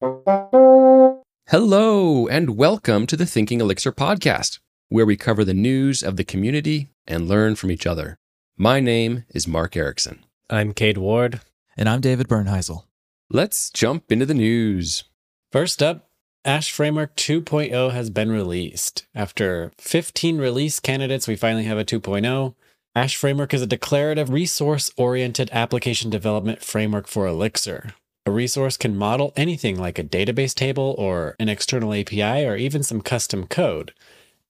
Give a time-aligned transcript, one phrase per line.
[0.00, 6.22] Hello, and welcome to the Thinking Elixir podcast, where we cover the news of the
[6.22, 8.16] community and learn from each other.
[8.56, 10.18] My name is Mark Ericksen.
[10.48, 11.40] I'm Cade Ward.
[11.76, 12.84] And I'm David Bernheisel.
[13.28, 15.02] Let's jump into the news.
[15.50, 16.08] First up,
[16.44, 19.04] Ash Framework 2.0 has been released.
[19.16, 22.54] After 15 release candidates, we finally have a 2.0.
[22.94, 27.94] Ash Framework is a declarative, resource oriented application development framework for Elixir.
[28.28, 32.82] A resource can model anything like a database table or an external API or even
[32.82, 33.94] some custom code.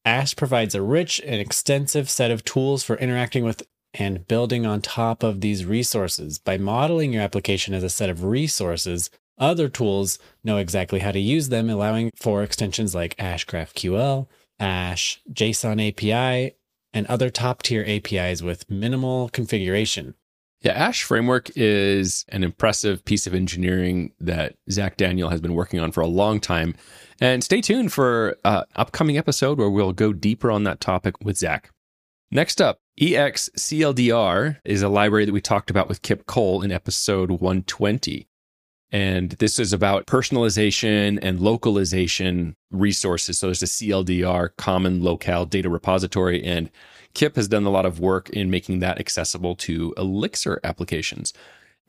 [0.04, 3.62] Ash provides a rich and extensive set of tools for interacting with
[3.94, 6.40] and building on top of these resources.
[6.40, 11.20] By modeling your application as a set of resources, other tools know exactly how to
[11.20, 14.26] use them, allowing for extensions like Ash GraphQL,
[14.58, 16.56] Ash JSON API,
[16.92, 20.14] and other top tier APIs with minimal configuration.
[20.60, 25.78] Yeah, Ash Framework is an impressive piece of engineering that Zach Daniel has been working
[25.78, 26.74] on for a long time.
[27.20, 31.38] And stay tuned for an upcoming episode where we'll go deeper on that topic with
[31.38, 31.70] Zach.
[32.30, 37.30] Next up, EXCLDR is a library that we talked about with Kip Cole in episode
[37.30, 38.26] 120.
[38.90, 43.38] And this is about personalization and localization resources.
[43.38, 46.70] So there's a CLDR, Common Locale Data Repository, and
[47.18, 51.32] Kip has done a lot of work in making that accessible to Elixir applications.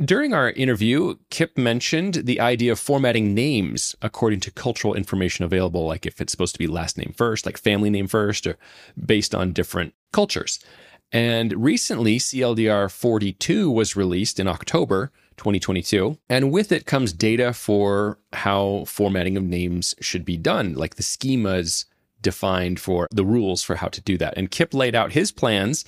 [0.03, 5.85] During our interview, Kip mentioned the idea of formatting names according to cultural information available,
[5.85, 8.57] like if it's supposed to be last name first, like family name first, or
[9.05, 10.65] based on different cultures.
[11.11, 16.17] And recently, CLDR 42 was released in October 2022.
[16.27, 21.03] And with it comes data for how formatting of names should be done, like the
[21.03, 21.85] schemas
[22.21, 24.35] defined for the rules for how to do that.
[24.37, 25.85] And Kip laid out his plans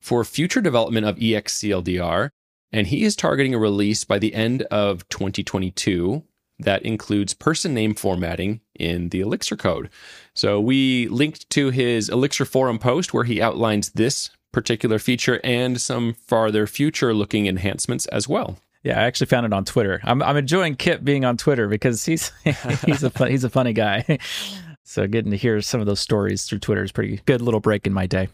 [0.00, 2.30] for future development of EXCLDR,
[2.72, 6.22] and he is targeting a release by the end of 2022
[6.58, 9.90] that includes person name formatting in the Elixir code.
[10.34, 15.80] So we linked to his Elixir forum post where he outlines this particular feature and
[15.80, 18.58] some farther future looking enhancements as well.
[18.82, 20.00] Yeah, I actually found it on Twitter.
[20.04, 22.30] I'm I'm enjoying Kip being on Twitter because he's
[22.84, 24.04] he's a fun, he's a funny guy.
[24.88, 27.88] So getting to hear some of those stories through Twitter is pretty good little break
[27.88, 28.28] in my day.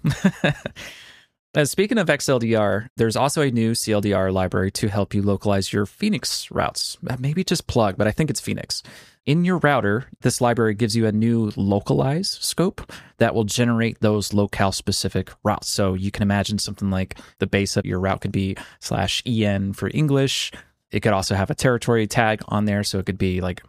[1.54, 5.86] As speaking of XLDR, there's also a new CLDR library to help you localize your
[5.86, 6.98] Phoenix routes.
[7.08, 8.82] Uh, maybe just plug, but I think it's Phoenix.
[9.24, 14.34] In your router, this library gives you a new localize scope that will generate those
[14.34, 15.70] locale specific routes.
[15.70, 19.72] So you can imagine something like the base of your route could be slash EN
[19.72, 20.52] for English.
[20.90, 22.84] It could also have a territory tag on there.
[22.84, 23.62] So it could be like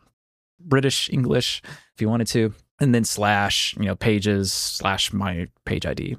[0.59, 1.61] British English
[1.93, 6.17] if you wanted to, and then slash, you know, pages slash my page ID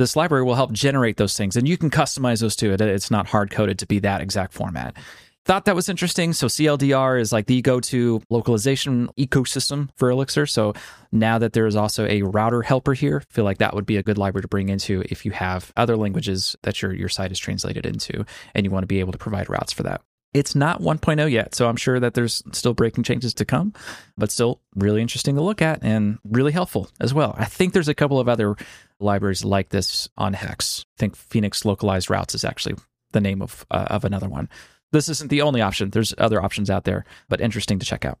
[0.00, 2.72] this library will help generate those things and you can customize those too.
[2.72, 4.96] It's not hard coded to be that exact format.
[5.44, 6.32] Thought that was interesting.
[6.32, 10.46] So cldr is like the go-to localization ecosystem for elixir.
[10.46, 10.72] So
[11.12, 14.02] now that there is also a router helper here feel like that would be a
[14.02, 17.38] good library to bring into if you have other languages that your your site is
[17.38, 18.24] translated into
[18.54, 20.00] and you want to be able to provide routes for that
[20.32, 23.72] it's not 1.0 yet, so I'm sure that there's still breaking changes to come,
[24.16, 27.34] but still really interesting to look at and really helpful as well.
[27.36, 28.54] I think there's a couple of other
[29.00, 30.84] libraries like this on Hex.
[30.96, 32.76] I think Phoenix Localized Routes is actually
[33.12, 34.48] the name of uh, of another one.
[34.92, 35.90] This isn't the only option.
[35.90, 38.18] There's other options out there, but interesting to check out.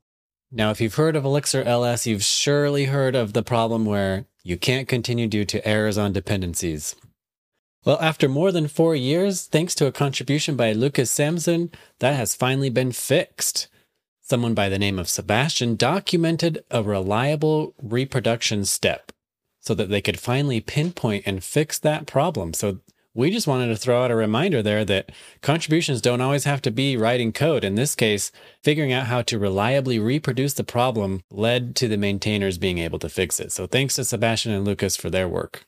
[0.52, 4.56] Now, if you've heard of Elixir LS, you've surely heard of the problem where you
[4.56, 6.96] can't continue due to errors on dependencies.
[7.84, 11.70] Well, after more than four years, thanks to a contribution by Lucas Samson,
[12.00, 13.68] that has finally been fixed.
[14.20, 19.12] Someone by the name of Sebastian documented a reliable reproduction step
[19.60, 22.52] so that they could finally pinpoint and fix that problem.
[22.52, 22.80] So
[23.14, 25.10] we just wanted to throw out a reminder there that
[25.40, 27.64] contributions don't always have to be writing code.
[27.64, 28.30] In this case,
[28.62, 33.08] figuring out how to reliably reproduce the problem led to the maintainers being able to
[33.08, 33.52] fix it.
[33.52, 35.64] So thanks to Sebastian and Lucas for their work.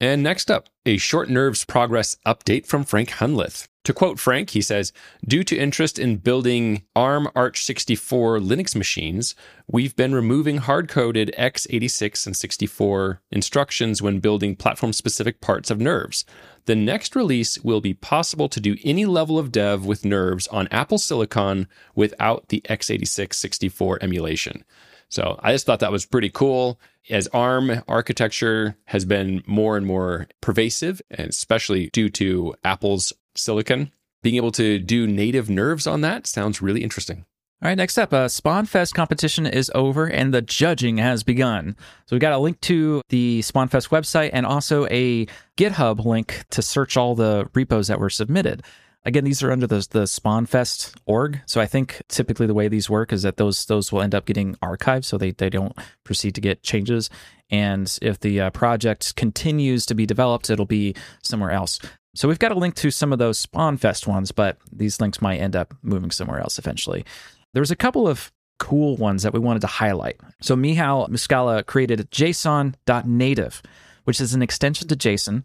[0.00, 3.66] And next up, a short nerves progress update from Frank Hunleth.
[3.84, 4.92] To quote Frank, he says,
[5.26, 9.34] Due to interest in building ARM Arch 64 Linux machines,
[9.68, 15.80] we've been removing hard coded x86 and 64 instructions when building platform specific parts of
[15.80, 16.26] nerves.
[16.66, 20.68] The next release will be possible to do any level of dev with nerves on
[20.72, 24.64] Apple Silicon without the x86 64 emulation.
[25.08, 26.80] So I just thought that was pretty cool
[27.10, 33.92] as ARM architecture has been more and more pervasive, and especially due to Apple's silicon,
[34.22, 37.24] being able to do native nerves on that sounds really interesting.
[37.62, 41.74] All right, next up, uh, SpawnFest competition is over and the judging has begun.
[42.04, 45.26] So we've got a link to the SpawnFest website and also a
[45.56, 48.62] GitHub link to search all the repos that were submitted.
[49.06, 51.40] Again, these are under the the SpawnFest org.
[51.46, 54.26] So I think typically the way these work is that those those will end up
[54.26, 55.74] getting archived, so they they don't
[56.04, 57.08] proceed to get changes.
[57.48, 61.78] And if the uh, project continues to be developed, it'll be somewhere else.
[62.16, 65.38] So we've got a link to some of those SpawnFest ones, but these links might
[65.38, 67.04] end up moving somewhere else eventually.
[67.52, 70.18] There was a couple of cool ones that we wanted to highlight.
[70.40, 73.62] So Michał Muskała created JSON.native,
[74.04, 75.44] which is an extension to JSON.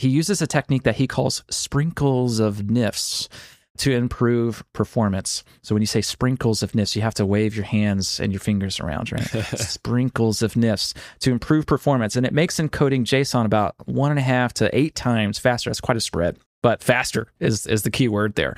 [0.00, 3.28] He uses a technique that he calls sprinkles of NIFs
[3.76, 5.44] to improve performance.
[5.60, 8.40] So when you say sprinkles of NIFs, you have to wave your hands and your
[8.40, 9.26] fingers around, right?
[9.58, 12.16] sprinkles of NIFs to improve performance.
[12.16, 15.68] And it makes encoding JSON about one and a half to eight times faster.
[15.68, 18.56] That's quite a spread, but faster is, is the key word there.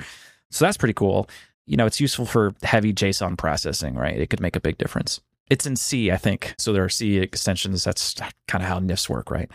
[0.49, 1.29] So that's pretty cool.
[1.65, 4.17] You know, it's useful for heavy JSON processing, right?
[4.17, 5.19] It could make a big difference.
[5.49, 6.55] It's in C, I think.
[6.57, 7.83] So there are C extensions.
[7.83, 8.15] That's
[8.47, 9.51] kind of how NIFs work, right?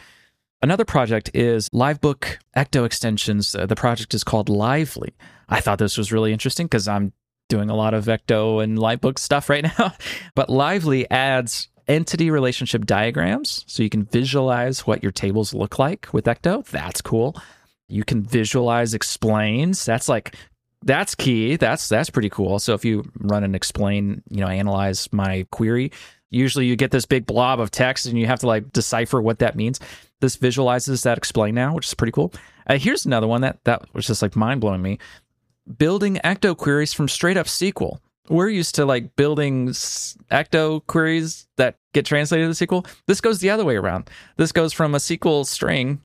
[0.61, 3.55] Another project is Livebook Ecto extensions.
[3.55, 5.15] Uh, the project is called Lively.
[5.49, 7.13] I thought this was really interesting because I'm
[7.49, 9.93] doing a lot of Ecto and Livebook stuff right now.
[10.35, 16.09] but Lively adds entity relationship diagrams so you can visualize what your tables look like
[16.13, 16.67] with Ecto.
[16.67, 17.41] That's cool.
[17.89, 19.85] You can visualize explains.
[19.85, 20.35] That's like
[20.83, 21.55] that's key.
[21.57, 22.59] That's that's pretty cool.
[22.59, 25.93] So if you run and explain, you know, analyze my query,
[26.31, 29.39] usually you get this big blob of text and you have to like decipher what
[29.39, 29.81] that means.
[30.21, 32.33] This visualizes that explain now, which is pretty cool.
[32.67, 34.99] Uh, here's another one that that was just like mind blowing me.
[35.77, 37.99] Building ecto queries from straight up SQL.
[38.29, 42.87] We're used to like building ecto queries that get translated to SQL.
[43.07, 44.11] This goes the other way around.
[44.37, 46.01] This goes from a SQL string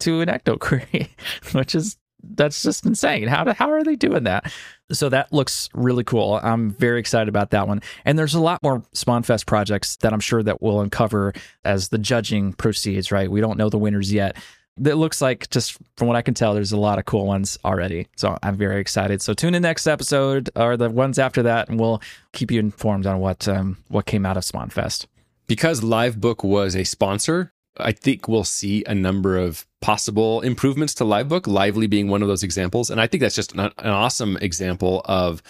[0.00, 1.14] to an ecto query,
[1.52, 3.28] which is that's just insane.
[3.28, 4.52] How do, how are they doing that?
[4.92, 6.40] So that looks really cool.
[6.42, 7.82] I'm very excited about that one.
[8.04, 11.32] And there's a lot more SpawnFest projects that I'm sure that we'll uncover
[11.64, 13.30] as the judging proceeds, right?
[13.30, 14.36] We don't know the winners yet.
[14.82, 17.58] It looks like just from what I can tell, there's a lot of cool ones
[17.64, 18.06] already.
[18.16, 19.20] So I'm very excited.
[19.20, 22.00] So tune in next episode or the ones after that, and we'll
[22.32, 25.06] keep you informed on what um, what came out of SpawnFest.
[25.46, 31.04] Because Livebook was a sponsor, I think we'll see a number of possible improvements to
[31.04, 32.90] Livebook, Lively being one of those examples.
[32.90, 35.42] And I think that's just an, an awesome example of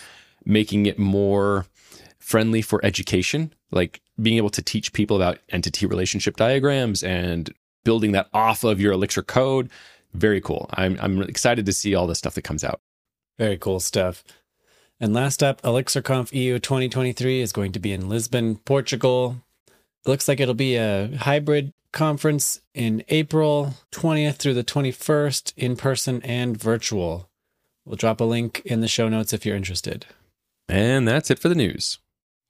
[0.44, 1.66] making it more
[2.18, 7.52] friendly for education, like being able to teach people about entity relationship diagrams and
[7.84, 9.70] building that off of your Elixir code.
[10.12, 10.68] Very cool.
[10.74, 12.80] I'm, I'm excited to see all the stuff that comes out.
[13.38, 14.22] Very cool stuff.
[15.00, 19.36] And last up, ElixirConf EU 2023 is going to be in Lisbon, Portugal.
[19.66, 25.76] It looks like it'll be a hybrid conference in April 20th through the 21st, in
[25.76, 27.28] person and virtual.
[27.84, 30.06] We'll drop a link in the show notes if you're interested.
[30.68, 31.98] And that's it for the news.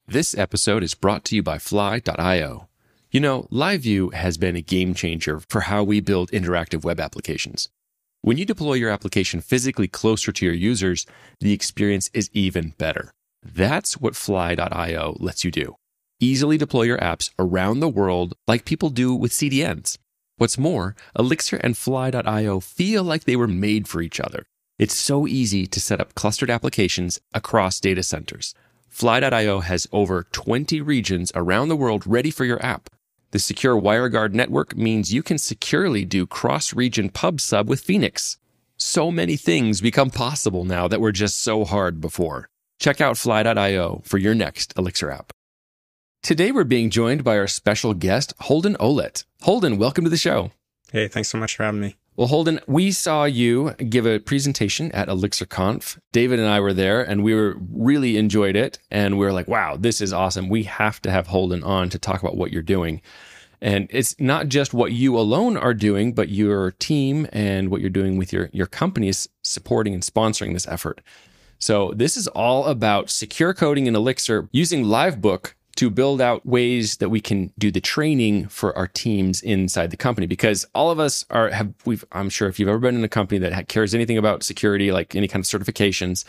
[0.06, 2.68] This episode is brought to you by Fly.io.
[3.10, 7.68] You know, LiveView has been a game changer for how we build interactive web applications.
[8.22, 11.06] When you deploy your application physically closer to your users,
[11.40, 13.10] the experience is even better.
[13.42, 15.76] That's what Fly.io lets you do
[16.20, 19.98] easily deploy your apps around the world like people do with CDNs.
[20.36, 24.46] What's more, Elixir and Fly.io feel like they were made for each other.
[24.78, 28.54] It's so easy to set up clustered applications across data centers.
[28.88, 32.88] Fly.io has over 20 regions around the world ready for your app.
[33.32, 38.38] The secure WireGuard network means you can securely do cross region pub sub with Phoenix.
[38.76, 42.48] So many things become possible now that were just so hard before.
[42.78, 45.32] Check out Fly.io for your next Elixir app.
[46.22, 49.24] Today we're being joined by our special guest, Holden Oullette.
[49.40, 50.50] Holden, welcome to the show.
[50.92, 51.96] Hey, thanks so much for having me.
[52.14, 55.98] Well, Holden, we saw you give a presentation at ElixirConf.
[56.12, 58.78] David and I were there and we were really enjoyed it.
[58.90, 60.50] And we were like, wow, this is awesome.
[60.50, 63.00] We have to have Holden on to talk about what you're doing.
[63.62, 67.88] And it's not just what you alone are doing, but your team and what you're
[67.88, 71.00] doing with your, your company is supporting and sponsoring this effort.
[71.58, 76.98] So this is all about secure coding in Elixir using Livebook to build out ways
[76.98, 80.26] that we can do the training for our teams inside the company.
[80.26, 83.08] Because all of us are have we've I'm sure if you've ever been in a
[83.08, 86.26] company that cares anything about security like any kind of certifications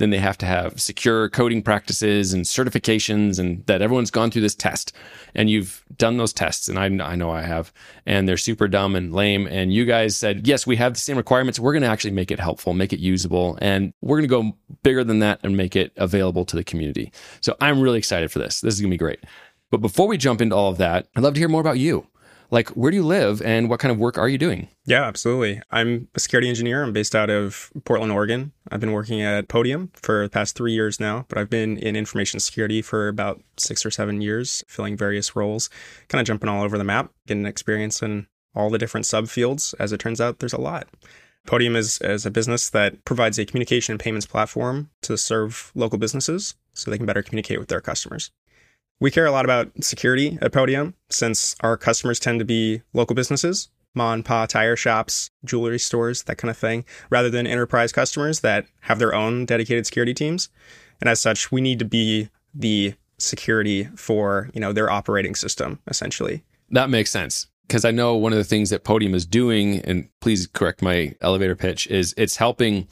[0.00, 4.40] then they have to have secure coding practices and certifications and that everyone's gone through
[4.40, 4.94] this test.
[5.34, 7.70] And you've done those tests and I, I know I have
[8.06, 9.46] and they're super dumb and lame.
[9.46, 11.60] And you guys said yes we have the same requirements.
[11.60, 14.56] We're going to actually make it helpful make it usable and we're going to go
[14.82, 17.12] bigger than that and make it available to the community.
[17.42, 18.62] So I'm really excited for this.
[18.62, 19.20] This is going to be great.
[19.70, 22.06] But before we jump into all of that I'd love to hear more about you
[22.50, 24.68] like where do you live and what kind of work are you doing?
[24.84, 25.60] Yeah absolutely.
[25.70, 26.82] I'm a security engineer.
[26.82, 28.52] I'm based out of portland oregon.
[28.70, 31.96] I've been working at podium for the past three years now but i've been in
[31.96, 35.70] information security for about six or seven years filling various roles
[36.08, 39.74] kind of jumping all over the map getting experience in all the different subfields.
[39.78, 40.88] As it turns out there's a lot.
[41.46, 45.98] Podium is, is a business that provides a communication and payments platform to serve local
[45.98, 48.30] businesses so they can better communicate with their customers.
[49.00, 53.16] We care a lot about security at Podium since our customers tend to be local
[53.16, 57.92] businesses, mom and pa tire shops, jewelry stores, that kind of thing, rather than enterprise
[57.92, 60.50] customers that have their own dedicated security teams.
[61.00, 65.78] And as such, we need to be the security for, you know, their operating system
[65.88, 66.44] essentially.
[66.68, 70.10] That makes sense because I know one of the things that Podium is doing, and
[70.20, 72.86] please correct my elevator pitch, is it's helping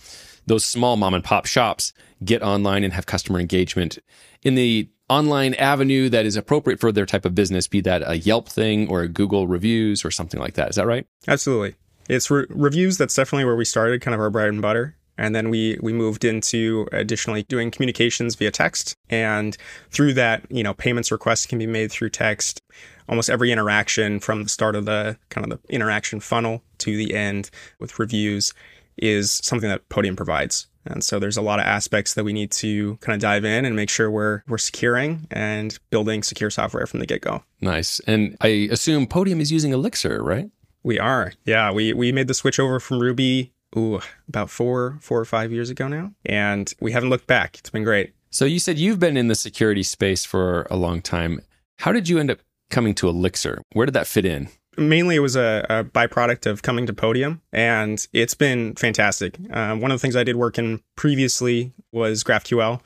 [0.49, 1.93] those small mom and pop shops
[2.25, 3.99] get online and have customer engagement
[4.43, 8.19] in the online avenue that is appropriate for their type of business, be that a
[8.19, 10.71] Yelp thing or a Google reviews or something like that.
[10.71, 11.07] Is that right?
[11.26, 11.76] Absolutely.
[12.09, 12.99] It's re- reviews.
[12.99, 14.97] That's definitely where we started, kind of our bread and butter.
[15.21, 18.95] And then we we moved into additionally doing communications via text.
[19.11, 19.57] And
[19.90, 22.62] through that, you know, payments requests can be made through text.
[23.09, 27.14] Almost every interaction from the start of the kind of the interaction funnel to the
[27.14, 27.50] end
[27.81, 28.55] with reviews
[28.99, 30.67] is something that Podium provides.
[30.87, 33.64] And so there's a lot of aspects that we need to kind of dive in
[33.64, 37.43] and make sure we're we're securing and building secure software from the get-go.
[37.61, 38.00] Nice.
[38.00, 40.50] And I assume Podium is using Elixir, right?
[40.83, 41.33] We are.
[41.45, 45.52] Yeah, we we made the switch over from Ruby ooh, about 4 4 or 5
[45.52, 47.59] years ago now, and we haven't looked back.
[47.59, 48.14] It's been great.
[48.31, 51.40] So you said you've been in the security space for a long time.
[51.78, 52.38] How did you end up
[52.71, 53.62] coming to Elixir?
[53.73, 54.49] Where did that fit in?
[54.79, 59.37] Mainly it was a, a, byproduct of coming to Podium, and it's been fantastic.
[59.51, 62.81] Uh, one of the things I did work in previously was GraphQL,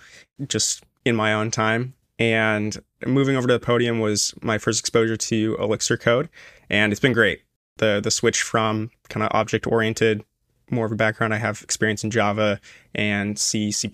[0.49, 1.95] just in my own time.
[2.19, 6.29] And moving over to Podium was my first exposure to Elixir code,
[6.71, 7.43] and it's been great.
[7.79, 10.25] The the switch from kind of object oriented,
[10.71, 12.61] more of a background I have experience in Java
[12.95, 13.91] and C, C++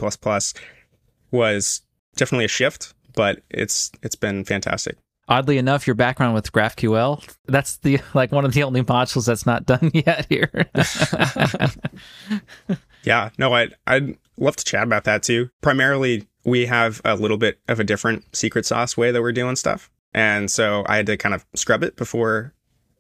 [1.31, 1.83] was
[2.17, 7.77] definitely a shift, but it's it's been fantastic oddly enough, your background with GraphQL, that's
[7.79, 10.69] the like one of the only modules that's not done yet here.
[13.05, 15.51] yeah, no, I'd, I'd love to chat about that too.
[15.61, 19.57] Primarily, we have a little bit of a different secret sauce way that we're doing
[19.57, 19.91] stuff.
[20.15, 22.55] And so I had to kind of scrub it before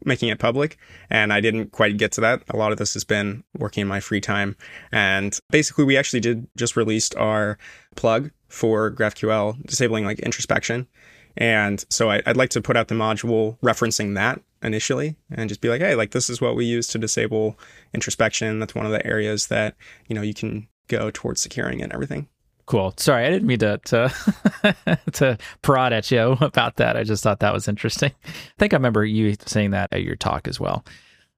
[0.04, 0.76] making it public.
[1.10, 2.42] And I didn't quite get to that.
[2.50, 4.56] A lot of this has been working in my free time.
[4.92, 7.58] And basically, we actually did just released our
[7.96, 10.86] plug for GraphQL, disabling like introspection.
[11.38, 15.60] And so I, would like to put out the module referencing that initially and just
[15.60, 17.56] be like, hey, like this is what we use to disable
[17.94, 18.58] introspection.
[18.58, 19.76] That's one of the areas that,
[20.08, 22.26] you know, you can go towards securing and everything.
[22.66, 22.92] Cool.
[22.98, 26.96] Sorry, I didn't mean to to, to prod at you about that.
[26.96, 28.10] I just thought that was interesting.
[28.26, 30.84] I think I remember you saying that at your talk as well.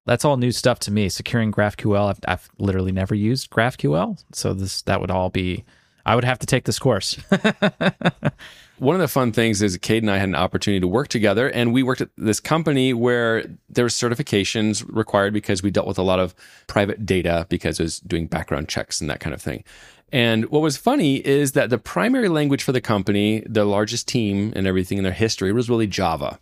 [0.07, 1.11] That's all new stuff to me.
[1.11, 5.65] Securing GraphQL, I've, I've literally never used GraphQL, so this that would all be.
[6.07, 7.15] I would have to take this course.
[8.79, 11.49] one of the fun things is Cade and I had an opportunity to work together,
[11.49, 15.99] and we worked at this company where there were certifications required because we dealt with
[15.99, 16.35] a lot of
[16.67, 19.65] private data because it was doing background checks and that kind of thing.
[20.13, 24.53] And what was funny is that the primary language for the company, the largest team
[24.57, 26.41] and everything in their history, was really Java.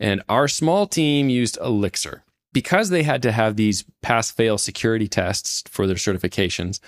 [0.00, 2.24] And our small team used Elixir.
[2.52, 6.80] Because they had to have these pass fail security tests for their certifications,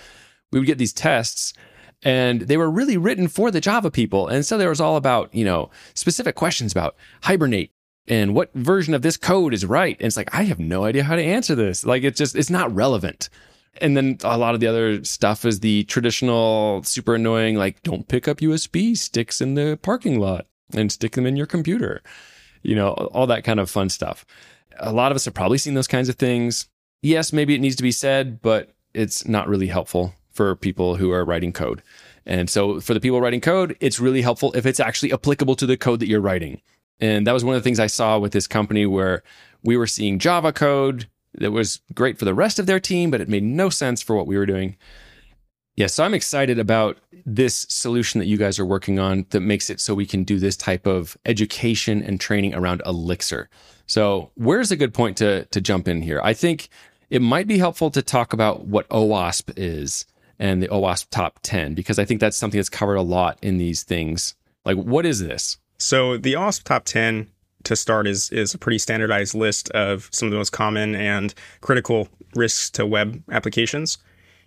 [0.51, 1.53] we would get these tests
[2.03, 4.27] and they were really written for the Java people.
[4.27, 7.71] And so there was all about, you know, specific questions about Hibernate
[8.07, 9.95] and what version of this code is right.
[9.99, 11.85] And it's like, I have no idea how to answer this.
[11.85, 13.29] Like, it's just, it's not relevant.
[13.81, 18.07] And then a lot of the other stuff is the traditional, super annoying, like, don't
[18.07, 22.03] pick up USB sticks in the parking lot and stick them in your computer.
[22.61, 24.25] You know, all that kind of fun stuff.
[24.77, 26.67] A lot of us have probably seen those kinds of things.
[27.01, 31.11] Yes, maybe it needs to be said, but it's not really helpful for people who
[31.11, 31.81] are writing code.
[32.25, 35.65] And so for the people writing code, it's really helpful if it's actually applicable to
[35.65, 36.61] the code that you're writing.
[36.99, 39.23] And that was one of the things I saw with this company where
[39.63, 43.21] we were seeing Java code that was great for the rest of their team, but
[43.21, 44.77] it made no sense for what we were doing.
[45.75, 49.71] Yeah, so I'm excited about this solution that you guys are working on that makes
[49.71, 53.49] it so we can do this type of education and training around Elixir.
[53.87, 56.21] So, where's a good point to to jump in here?
[56.23, 56.69] I think
[57.09, 60.05] it might be helpful to talk about what OWASP is
[60.43, 63.57] and the OWASP top 10 because I think that's something that's covered a lot in
[63.57, 64.35] these things.
[64.65, 65.57] Like, what is this?
[65.77, 67.29] So, the OWASP top 10
[67.63, 71.33] to start is is a pretty standardized list of some of the most common and
[71.61, 73.97] critical risks to web applications.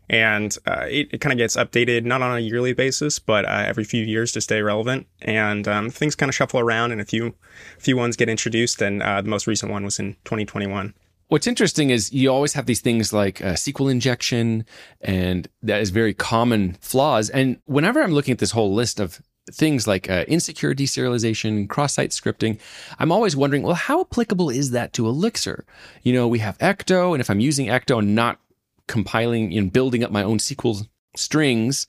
[0.09, 3.65] And uh, it, it kind of gets updated not on a yearly basis, but uh,
[3.67, 5.07] every few years to stay relevant.
[5.23, 7.35] And um, things kind of shuffle around, and a few
[7.79, 8.83] few ones get introduced.
[8.83, 10.93] And uh, the most recent one was in 2021.
[11.29, 14.65] What's interesting is you always have these things like uh, SQL injection,
[15.01, 17.31] and that is very common flaws.
[17.31, 22.11] And whenever I'm looking at this whole list of things like uh, insecure deserialization, cross-site
[22.11, 22.61] scripting,
[22.99, 25.65] I'm always wondering, well, how applicable is that to Elixir?
[26.03, 28.39] You know, we have Ecto, and if I'm using Ecto and not
[28.87, 31.87] compiling and building up my own SQL strings.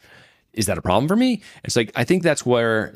[0.54, 1.42] Is that a problem for me?
[1.64, 2.94] It's like, I think that's where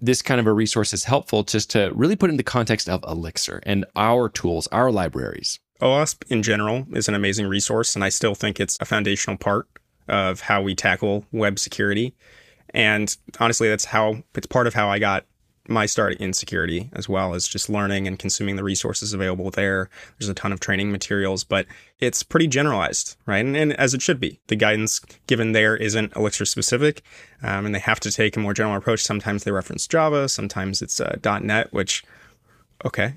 [0.00, 3.04] this kind of a resource is helpful just to really put in the context of
[3.04, 5.58] Elixir and our tools, our libraries.
[5.80, 9.66] OWASP in general is an amazing resource, and I still think it's a foundational part
[10.08, 12.14] of how we tackle web security.
[12.72, 15.24] And honestly, that's how it's part of how I got
[15.68, 19.88] my start in security as well as just learning and consuming the resources available there.
[20.18, 21.66] There's a ton of training materials, but
[22.00, 23.44] it's pretty generalized, right?
[23.44, 24.40] And, and as it should be.
[24.48, 27.02] The guidance given there isn't Elixir specific,
[27.42, 29.02] um, and they have to take a more general approach.
[29.02, 32.04] Sometimes they reference Java, sometimes it's uh, .NET, which,
[32.84, 33.14] okay.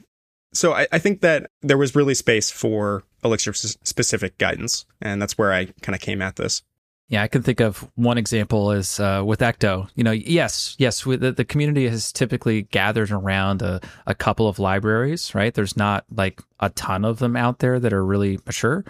[0.53, 5.37] So I, I think that there was really space for Elixir specific guidance, and that's
[5.37, 6.61] where I kind of came at this.
[7.09, 9.89] Yeah, I can think of one example is uh, with Ecto.
[9.95, 14.57] You know, yes, yes, the, the community has typically gathered around a, a couple of
[14.57, 15.53] libraries, right?
[15.53, 18.85] There's not like a ton of them out there that are really mature.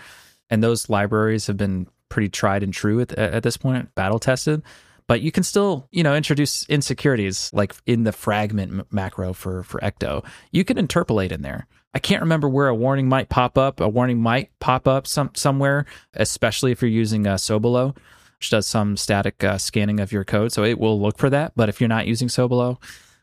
[0.49, 4.61] And those libraries have been pretty tried and true at, at this point, battle tested.
[5.13, 9.79] But you can still, you know, introduce insecurities like in the fragment macro for for
[9.81, 10.25] Ecto.
[10.51, 11.67] You can interpolate in there.
[11.93, 13.79] I can't remember where a warning might pop up.
[13.79, 17.95] A warning might pop up some somewhere, especially if you're using uh, Sobelow,
[18.39, 20.51] which does some static uh, scanning of your code.
[20.51, 21.53] So it will look for that.
[21.55, 22.81] But if you're not using Sobelow,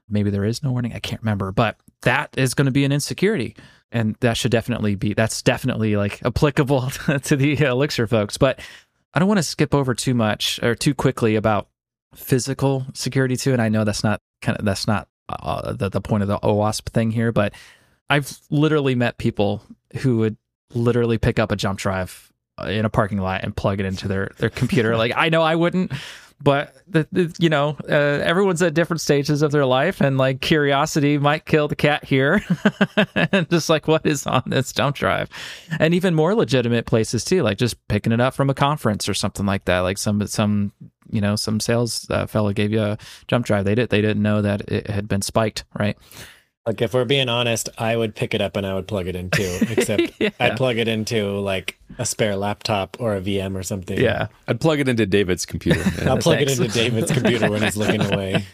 [0.09, 0.93] maybe there is no warning.
[0.93, 1.51] I can't remember.
[1.51, 3.57] But that is going to be an insecurity,
[3.91, 5.13] and that should definitely be.
[5.13, 6.91] That's definitely like applicable
[7.25, 8.39] to the Elixir folks.
[8.39, 8.61] But
[9.13, 11.67] I don't want to skip over too much or too quickly about
[12.15, 13.53] physical security too.
[13.53, 16.39] And I know that's not kind of that's not uh, the the point of the
[16.39, 17.55] OWASP thing here, but
[18.09, 19.63] I've literally met people
[19.99, 20.37] who would
[20.75, 22.33] literally pick up a jump drive
[22.67, 24.97] in a parking lot and plug it into their their computer.
[24.97, 25.93] like I know I wouldn't,
[26.43, 30.41] but the, the, you know uh, everyone's at different stages of their life, and like
[30.41, 32.43] curiosity might kill the cat here.
[33.15, 35.29] and just like what is on this jump drive,
[35.79, 39.15] and even more legitimate places too, like just picking it up from a conference or
[39.15, 39.81] something like that.
[39.81, 40.73] Like some some
[41.11, 42.99] you know some sales uh, fellow gave you a
[43.29, 43.65] jump drive.
[43.65, 45.97] They did they didn't know that it had been spiked, right?
[46.67, 49.17] Like if we're being honest, I would pick it up and I would plug it
[49.17, 49.59] in too.
[49.71, 50.31] Except yeah.
[50.39, 53.99] I'd plug it into like a spare laptop or a VM or something.
[53.99, 55.83] Yeah, I'd plug it into David's computer.
[56.09, 56.59] I'll plug Thanks.
[56.59, 58.45] it into David's computer when he's looking away.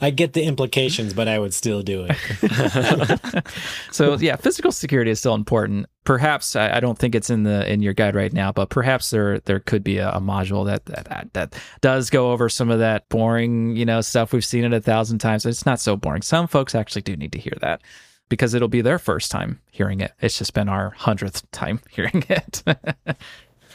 [0.00, 3.44] I get the implications, but I would still do it.
[3.92, 5.86] so yeah, physical security is still important.
[6.04, 9.10] Perhaps I, I, don't think it's in the in your guide right now, but perhaps
[9.10, 12.78] there there could be a, a module that, that that does go over some of
[12.78, 15.44] that boring you know stuff we've seen it a thousand times.
[15.44, 16.22] It's not so boring.
[16.22, 17.82] Some folks actually do need to hear that
[18.30, 20.12] because it'll be their first time hearing it.
[20.20, 22.62] It's just been our hundredth time hearing it.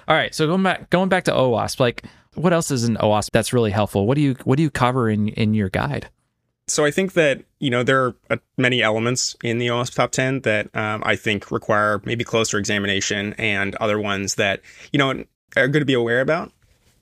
[0.08, 3.30] All right, so going back going back to OWASP, like what else is in OWASP
[3.32, 4.08] that's really helpful?
[4.08, 6.10] What do you what do you cover in in your guide?
[6.68, 10.12] So I think that you know there are uh, many elements in the OWASP top
[10.12, 15.24] ten that um, I think require maybe closer examination, and other ones that you know
[15.56, 16.52] are good to be aware about,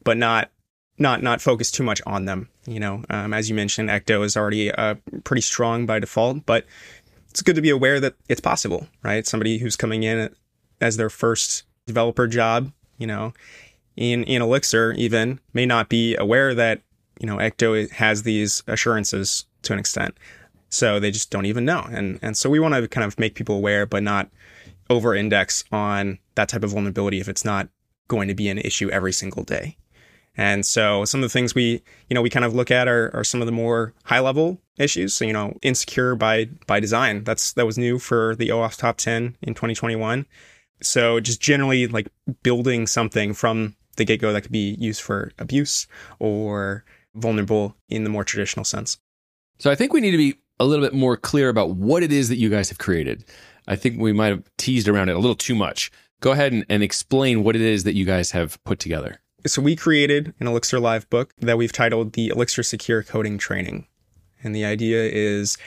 [0.03, 0.51] but not
[0.97, 2.49] not not focus too much on them.
[2.65, 6.65] You know, um, as you mentioned, Ecto is already uh, pretty strong by default, but
[7.29, 9.25] it's good to be aware that it's possible, right?
[9.25, 10.33] Somebody who's coming in
[10.81, 13.33] as their first developer job, you know,
[13.95, 16.81] in in Elixir even may not be aware that
[17.19, 20.15] you know Ecto has these assurances to an extent.
[20.69, 21.87] So they just don't even know.
[21.91, 24.29] And and so we want to kind of make people aware, but not
[24.89, 27.69] over index on that type of vulnerability if it's not
[28.07, 29.77] going to be an issue every single day.
[30.35, 33.11] And so some of the things we, you know, we kind of look at are,
[33.15, 35.13] are some of the more high level issues.
[35.13, 37.23] So, you know, insecure by by design.
[37.23, 40.25] That's that was new for the OWASP top 10 in 2021.
[40.81, 42.07] So just generally like
[42.41, 45.87] building something from the get go that could be used for abuse
[46.19, 48.97] or vulnerable in the more traditional sense.
[49.59, 52.11] So I think we need to be a little bit more clear about what it
[52.11, 53.25] is that you guys have created.
[53.67, 55.91] I think we might have teased around it a little too much.
[56.19, 59.21] Go ahead and, and explain what it is that you guys have put together.
[59.45, 63.87] So we created an Elixir Livebook that we've titled the Elixir Secure Coding Training.
[64.41, 65.57] And the idea is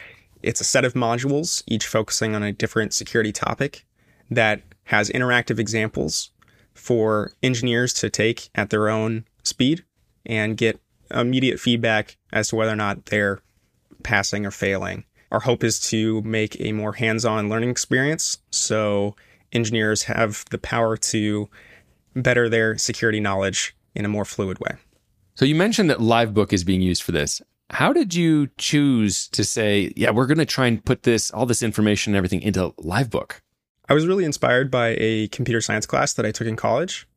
[0.42, 3.84] it's a set of modules, each focusing on a different security topic
[4.30, 6.30] that has interactive examples
[6.74, 9.84] for engineers to take at their own speed
[10.24, 13.40] and get immediate feedback as to whether or not they're
[14.06, 15.04] passing or failing.
[15.32, 19.16] Our hope is to make a more hands on learning experience so
[19.52, 21.48] engineers have the power to
[22.14, 24.76] better their security knowledge in a more fluid way.
[25.34, 27.42] So you mentioned that Livebook is being used for this.
[27.70, 31.44] How did you choose to say, yeah, we're going to try and put this, all
[31.44, 33.40] this information and everything into Livebook?
[33.88, 37.08] I was really inspired by a computer science class that I took in college.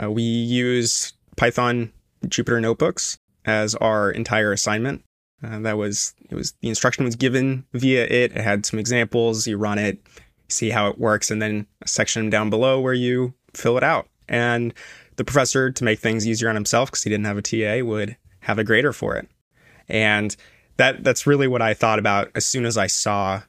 [0.00, 1.92] Uh, we use Python
[2.26, 5.02] Jupyter notebooks as our entire assignment.
[5.42, 8.32] Uh, that was it was the instruction was given via it.
[8.32, 9.46] It had some examples.
[9.46, 9.98] You run it,
[10.48, 14.08] see how it works, and then a section down below where you fill it out.
[14.28, 14.72] And
[15.16, 18.16] the professor, to make things easier on himself, because he didn't have a TA, would
[18.40, 19.28] have a grader for it.
[19.88, 20.34] And
[20.76, 23.42] that that's really what I thought about as soon as I saw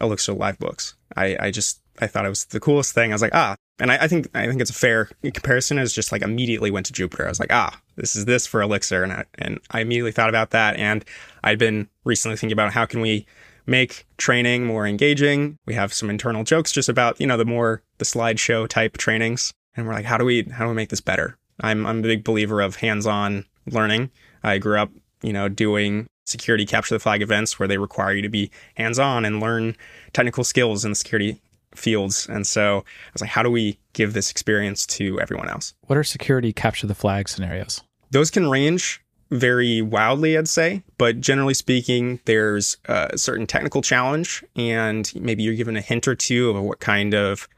[0.00, 0.94] Elixir Livebooks.
[1.16, 3.12] I, I just I thought it was the coolest thing.
[3.12, 5.78] I was like, ah, and I, I, think I think it's a fair comparison.
[5.78, 7.24] Is just like immediately went to Jupyter.
[7.24, 10.28] I was like, ah, this is this for Elixir, and I, and I immediately thought
[10.28, 10.76] about that.
[10.76, 11.04] And
[11.42, 13.26] I'd been recently thinking about how can we
[13.66, 15.58] make training more engaging.
[15.66, 19.52] We have some internal jokes just about you know the more the slideshow type trainings,
[19.76, 21.36] and we're like, how do we how do we make this better?
[21.60, 24.10] I'm I'm a big believer of hands-on learning.
[24.42, 24.90] I grew up
[25.22, 29.24] you know doing security capture the flag events where they require you to be hands-on
[29.24, 29.76] and learn
[30.12, 31.40] technical skills in the security
[31.74, 32.26] fields.
[32.28, 35.74] And so I was like, how do we give this experience to everyone else?
[35.86, 37.82] What are security capture the flag scenarios?
[38.10, 40.82] Those can range very wildly, I'd say.
[40.98, 46.14] But generally speaking, there's a certain technical challenge, and maybe you're given a hint or
[46.14, 47.48] two of what kind of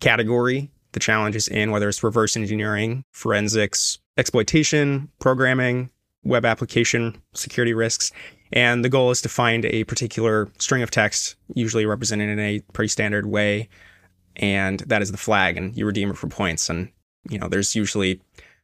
[0.00, 5.90] category the challenge is in, whether it's reverse engineering, forensics, exploitation, programming,
[6.22, 8.12] web application security risks.
[8.52, 12.60] And the goal is to find a particular string of text, usually represented in a
[12.72, 13.68] pretty standard way.
[14.36, 16.68] And that is the flag, and you redeem it for points.
[16.68, 16.90] And,
[17.28, 18.20] you know, there's usually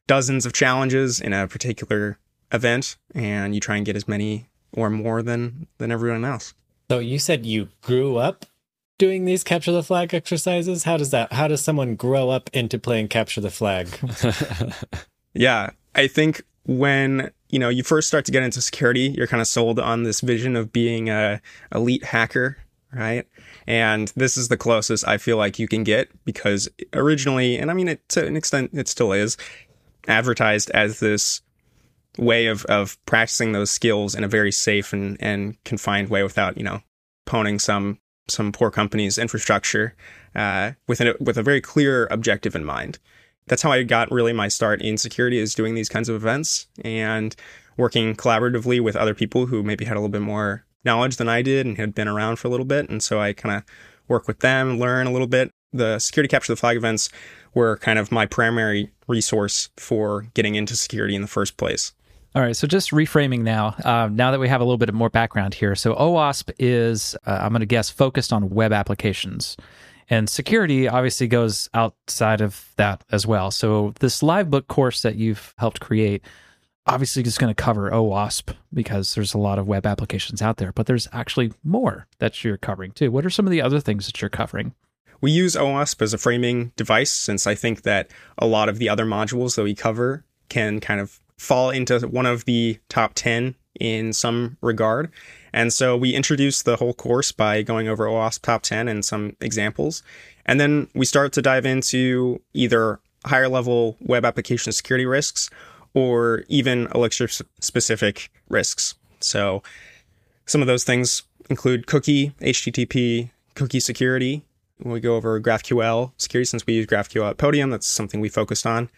[0.07, 2.17] dozens of challenges in a particular
[2.51, 6.53] event, and you try and get as many or more than than everyone else.
[6.89, 8.45] So you said you grew up
[8.97, 10.83] doing these capture the flag exercises.
[10.83, 13.87] How does that how does someone grow up into playing capture the flag?
[15.33, 19.41] yeah, I think when you know you first start to get into security, you're kind
[19.41, 21.41] of sold on this vision of being a
[21.73, 22.57] elite hacker,
[22.93, 23.27] right?
[23.67, 27.73] And this is the closest I feel like you can get because originally, and I
[27.73, 29.37] mean it to an extent, it still is
[30.07, 31.41] advertised as this
[32.17, 36.57] way of of practicing those skills in a very safe and and confined way without
[36.57, 36.81] you know
[37.25, 39.95] poning some some poor company's infrastructure
[40.35, 42.99] uh, with a with a very clear objective in mind
[43.49, 46.67] that's how I got really my start in security is doing these kinds of events
[46.85, 47.35] and
[47.75, 51.41] working collaboratively with other people who maybe had a little bit more knowledge than I
[51.41, 52.89] did and had been around for a little bit.
[52.89, 53.63] And so I kind of
[54.07, 55.51] work with them, learn a little bit.
[55.73, 57.09] The security capture the flag events
[57.53, 61.93] were kind of my primary resource for getting into security in the first place.
[62.35, 63.75] All right, so just reframing now.
[63.83, 67.15] Uh, now that we have a little bit of more background here, so OWASP is,
[67.25, 69.57] uh, I'm going to guess, focused on web applications.
[70.09, 73.51] And security obviously goes outside of that as well.
[73.51, 76.23] So this live book course that you've helped create
[76.87, 80.71] obviously is going to cover OWASP because there's a lot of web applications out there,
[80.71, 83.11] but there's actually more that you're covering too.
[83.11, 84.73] What are some of the other things that you're covering?
[85.21, 88.89] We use OWASP as a framing device since I think that a lot of the
[88.89, 93.55] other modules that we cover can kind of fall into one of the top 10
[93.79, 95.11] in some regard.
[95.53, 99.35] And so we introduce the whole course by going over OWASP Top 10 and some
[99.41, 100.03] examples.
[100.45, 105.49] And then we start to dive into either higher level web application security risks
[105.93, 107.27] or even Elixir
[107.59, 108.95] specific risks.
[109.19, 109.63] So
[110.45, 114.43] some of those things include cookie, HTTP, cookie security.
[114.81, 118.65] We go over GraphQL security, since we use GraphQL at Podium, that's something we focused
[118.65, 118.89] on.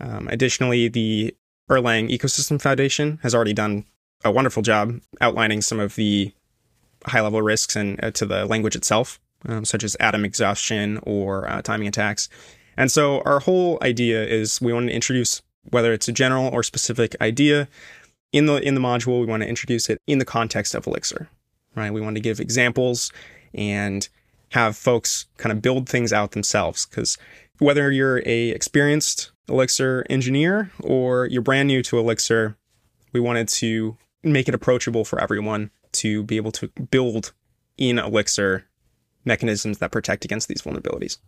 [0.00, 1.36] Um, additionally, the
[1.70, 3.84] Erlang Ecosystem Foundation has already done
[4.24, 6.32] a wonderful job outlining some of the
[7.06, 11.48] high level risks and uh, to the language itself, um, such as atom exhaustion or
[11.48, 12.28] uh, timing attacks.
[12.76, 16.62] And so our whole idea is we want to introduce whether it's a general or
[16.62, 17.68] specific idea
[18.32, 19.20] in the in the module.
[19.20, 21.28] We want to introduce it in the context of Elixir,
[21.74, 21.92] right?
[21.92, 23.12] We want to give examples
[23.52, 24.08] and
[24.50, 27.16] have folks kind of build things out themselves because
[27.58, 32.56] whether you're a experienced Elixir engineer or you're brand new to Elixir,
[33.12, 33.96] we wanted to
[34.32, 37.32] make it approachable for everyone to be able to build
[37.76, 38.66] in Elixir
[39.24, 41.18] mechanisms that protect against these vulnerabilities.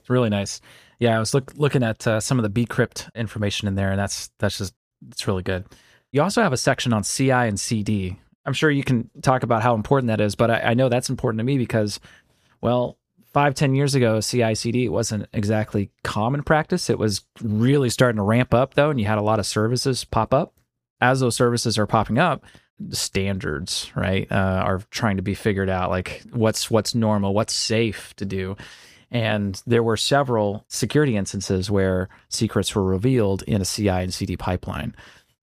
[0.00, 0.60] It's really nice.
[0.98, 3.98] Yeah, I was look, looking at uh, some of the bcrypt information in there, and
[3.98, 4.74] that's that's just
[5.10, 5.64] it's really good.
[6.10, 8.18] You also have a section on CI and CD.
[8.46, 11.10] I'm sure you can talk about how important that is, but I, I know that's
[11.10, 12.00] important to me because,
[12.62, 12.96] well,
[13.32, 16.90] five ten years ago, CI CD wasn't exactly common practice.
[16.90, 20.04] It was really starting to ramp up though, and you had a lot of services
[20.04, 20.54] pop up
[21.00, 22.44] as those services are popping up,
[22.90, 28.14] standards right uh, are trying to be figured out like what's what's normal what's safe
[28.16, 28.56] to do.
[29.10, 34.36] And there were several security instances where secrets were revealed in a ci and cd
[34.36, 34.94] pipeline.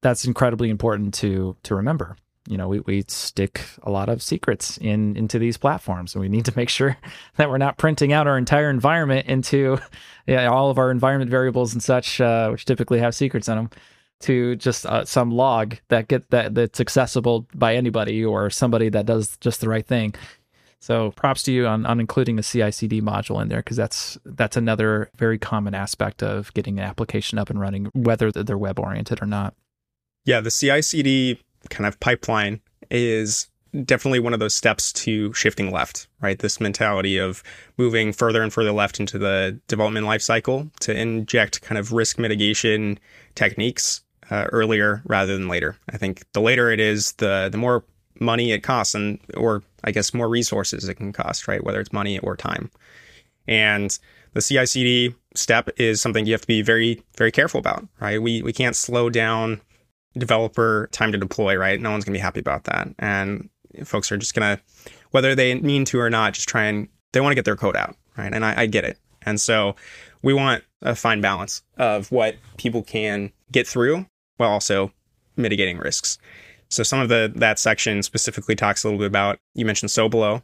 [0.01, 2.15] That's incredibly important to to remember.
[2.47, 6.29] You know we, we stick a lot of secrets in into these platforms and we
[6.29, 6.95] need to make sure
[7.37, 9.77] that we're not printing out our entire environment into
[10.27, 13.69] yeah, all of our environment variables and such uh, which typically have secrets in them
[14.21, 19.05] to just uh, some log that get that that's accessible by anybody or somebody that
[19.05, 20.13] does just the right thing.
[20.79, 24.55] So props to you on, on including a CI/CD module in there because that's that's
[24.55, 29.21] another very common aspect of getting an application up and running, whether they're web oriented
[29.21, 29.55] or not.
[30.25, 33.47] Yeah, the CI/CD kind of pipeline is
[33.83, 36.39] definitely one of those steps to shifting left, right?
[36.39, 37.43] This mentality of
[37.77, 42.99] moving further and further left into the development lifecycle to inject kind of risk mitigation
[43.33, 45.77] techniques uh, earlier rather than later.
[45.89, 47.83] I think the later it is, the the more
[48.19, 51.63] money it costs, and or I guess more resources it can cost, right?
[51.63, 52.71] Whether it's money or time.
[53.47, 53.97] And
[54.33, 58.21] the CI/CD step is something you have to be very very careful about, right?
[58.21, 59.61] We we can't slow down
[60.17, 61.79] developer time to deploy, right?
[61.79, 63.49] No one's gonna be happy about that, and
[63.83, 64.59] folks are just gonna,
[65.11, 67.75] whether they mean to or not, just try and they want to get their code
[67.75, 68.33] out, right?
[68.33, 69.75] And I, I get it, and so
[70.21, 74.05] we want a fine balance of what people can get through
[74.37, 74.91] while also
[75.35, 76.17] mitigating risks.
[76.69, 80.41] So some of the that section specifically talks a little bit about you mentioned Sobelow.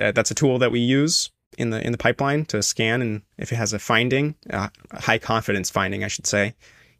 [0.00, 3.22] Uh, that's a tool that we use in the in the pipeline to scan and
[3.38, 6.54] if it has a finding, uh, a high confidence finding, I should say,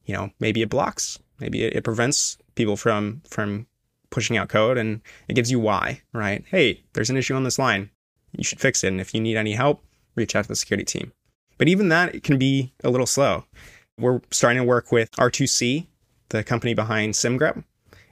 [0.04, 3.66] you know, maybe it blocks, maybe it, it prevents people from from
[4.11, 6.44] pushing out code and it gives you why, right?
[6.48, 7.90] Hey, there's an issue on this line.
[8.33, 8.88] You should fix it.
[8.88, 9.83] And if you need any help,
[10.14, 11.12] reach out to the security team.
[11.59, 13.44] But even that it can be a little slow.
[13.98, 15.87] We're starting to work with R2C,
[16.28, 17.62] the company behind Semgrep.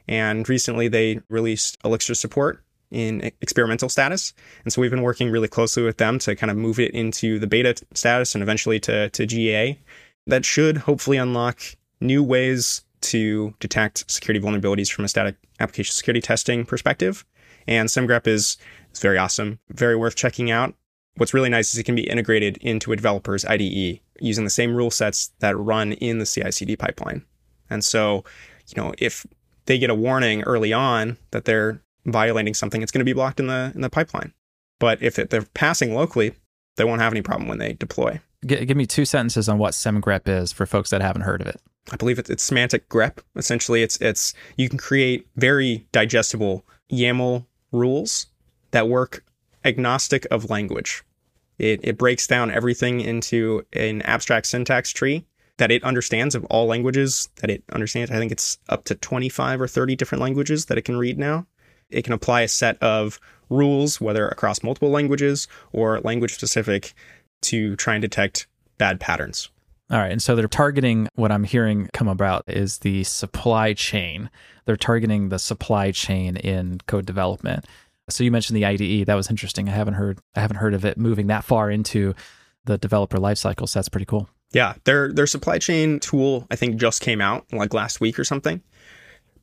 [0.09, 4.35] And recently they released Elixir support in experimental status.
[4.65, 7.39] And so we've been working really closely with them to kind of move it into
[7.39, 9.79] the beta status and eventually to, to GA.
[10.27, 11.61] That should hopefully unlock
[12.01, 17.25] new ways to detect security vulnerabilities from a static application security testing perspective.
[17.67, 18.57] And Semgrep is,
[18.93, 20.75] is very awesome, very worth checking out.
[21.17, 24.75] What's really nice is it can be integrated into a developer's IDE using the same
[24.75, 27.25] rule sets that run in the CI CD pipeline.
[27.73, 28.25] And so,
[28.69, 29.27] you know, if
[29.67, 33.41] they get a warning early on that they're violating something, it's going to be blocked
[33.41, 34.33] in the in the pipeline.
[34.79, 36.35] But if it, they're passing locally,
[36.77, 38.21] they won't have any problem when they deploy.
[38.45, 41.47] G- give me two sentences on what Semgrep is for folks that haven't heard of
[41.47, 41.61] it.
[41.91, 43.19] I believe it's, it's semantic grep.
[43.37, 48.27] Essentially, it's it's you can create very digestible YAML rules
[48.73, 49.25] that work
[49.65, 51.05] agnostic of language.
[51.59, 55.25] It, it breaks down everything into an abstract syntax tree
[55.63, 58.11] that it understands of all languages that it understands.
[58.11, 61.47] I think it's up to 25 or 30 different languages that it can read now.
[61.89, 66.95] It can apply a set of rules, whether across multiple languages or language specific,
[67.43, 69.51] to try and detect bad patterns.
[69.89, 70.11] All right.
[70.11, 74.31] And so they're targeting what I'm hearing come about is the supply chain.
[74.65, 77.67] They're targeting the supply chain in code development.
[78.09, 79.07] So you mentioned the IDE.
[79.07, 79.69] That was interesting.
[79.69, 82.17] I haven't heard I haven't heard of it moving that far into
[82.65, 83.69] the developer lifecycle.
[83.69, 84.29] So that's pretty cool.
[84.53, 88.25] Yeah, their their supply chain tool I think just came out like last week or
[88.25, 88.63] something.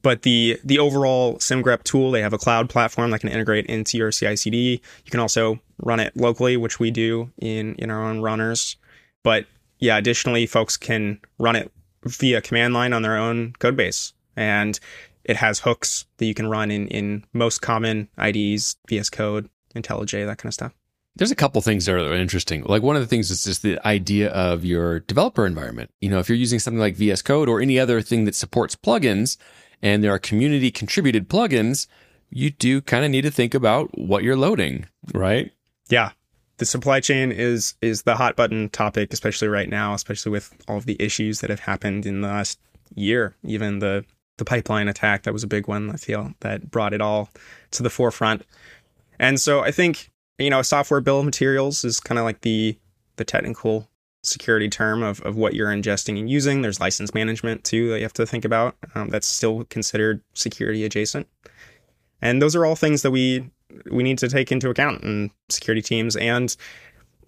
[0.02, 3.98] But the the overall Semgrep tool, they have a cloud platform that can integrate into
[3.98, 4.82] your CI/CD.
[5.06, 8.78] You can also run it locally, which we do in in our own runners.
[9.24, 9.45] But
[9.80, 11.72] yeah, additionally, folks can run it
[12.04, 14.13] via command line on their own code base.
[14.36, 14.80] And
[15.24, 20.26] it has hooks that you can run in, in most common IDEs, VS Code, IntelliJ,
[20.26, 20.74] that kind of stuff.
[21.19, 22.63] There's a couple things that are interesting.
[22.63, 25.91] Like one of the things is just the idea of your developer environment.
[26.01, 28.75] You know, if you're using something like VS Code or any other thing that supports
[28.75, 29.38] plugins
[29.82, 31.88] and there are community contributed plugins,
[32.29, 35.51] you do kind of need to think about what you're loading, right?
[35.89, 36.12] Yeah
[36.60, 40.77] the supply chain is is the hot button topic, especially right now, especially with all
[40.77, 42.60] of the issues that have happened in the last
[42.93, 43.36] year.
[43.43, 44.05] Even the
[44.38, 45.89] the pipeline attack that was a big one.
[45.89, 47.29] I feel that brought it all
[47.71, 48.45] to the forefront.
[49.17, 50.09] And so I think
[50.39, 52.78] you know software bill of materials is kind of like the
[53.17, 53.89] the technical
[54.23, 56.62] security term of, of what you're ingesting and using.
[56.62, 58.75] There's license management too that you have to think about.
[58.95, 61.28] Um, that's still considered security adjacent.
[62.21, 63.49] And those are all things that we
[63.91, 66.56] we need to take into account and security teams and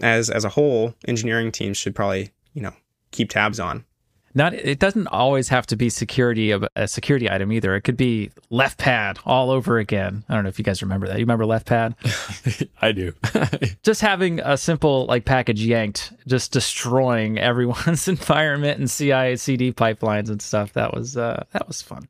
[0.02, 2.74] as as a whole engineering teams should probably you know
[3.12, 3.86] keep tabs on
[4.34, 7.98] not it doesn't always have to be security of a security item either it could
[7.98, 11.24] be left pad all over again i don't know if you guys remember that you
[11.24, 11.96] remember left pad
[12.82, 13.14] i do
[13.84, 20.30] just having a simple like package yanked just destroying everyone's environment and ci cd pipelines
[20.30, 22.08] and stuff that was uh that was fun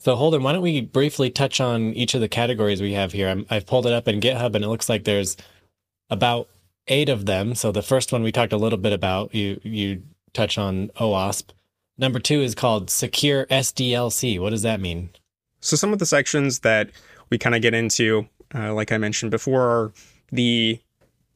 [0.00, 3.44] so Holden, why don't we briefly touch on each of the categories we have here?
[3.50, 5.36] i have pulled it up in GitHub, and it looks like there's
[6.08, 6.48] about
[6.88, 7.54] eight of them.
[7.54, 9.34] So the first one we talked a little bit about.
[9.34, 10.02] You you
[10.32, 11.50] touch on OWASP.
[11.98, 14.40] Number two is called Secure SDLC.
[14.40, 15.10] What does that mean?
[15.60, 16.90] So some of the sections that
[17.28, 19.92] we kind of get into, uh, like I mentioned before, are
[20.30, 20.80] the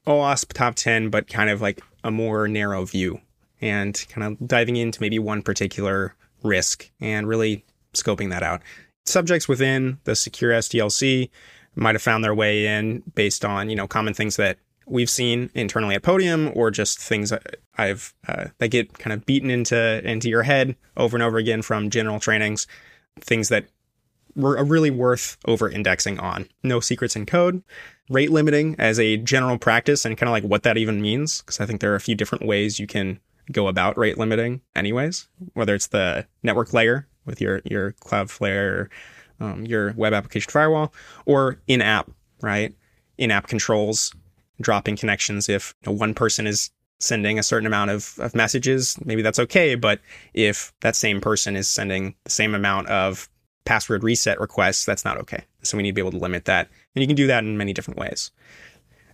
[0.07, 3.21] OWASP top ten, but kind of like a more narrow view,
[3.61, 8.63] and kind of diving into maybe one particular risk and really scoping that out.
[9.05, 11.29] Subjects within the secure SDLC
[11.75, 14.59] might have found their way in based on, you know, common things that
[14.93, 19.25] we've seen internally at Podium or just things that I've uh, that get kind of
[19.27, 22.67] beaten into into your head over and over again from general trainings,
[23.21, 23.67] things that
[24.37, 26.49] were really worth over indexing on.
[26.63, 27.63] No secrets in code,
[28.11, 31.61] rate limiting as a general practice and kind of like what that even means because
[31.61, 33.19] I think there are a few different ways you can
[33.51, 38.89] go about rate limiting anyways, whether it's the network layer with your your Cloudflare,
[39.41, 40.93] um, your web application firewall,
[41.25, 42.11] or in app,
[42.43, 42.75] right?
[43.19, 44.15] In app controls,
[44.61, 48.97] dropping connections if you know, one person is sending a certain amount of, of messages,
[49.05, 49.75] maybe that's okay.
[49.75, 50.01] But
[50.35, 53.29] if that same person is sending the same amount of
[53.65, 55.45] password reset requests, that's not okay.
[55.63, 56.69] So we need to be able to limit that.
[56.95, 58.31] And you can do that in many different ways.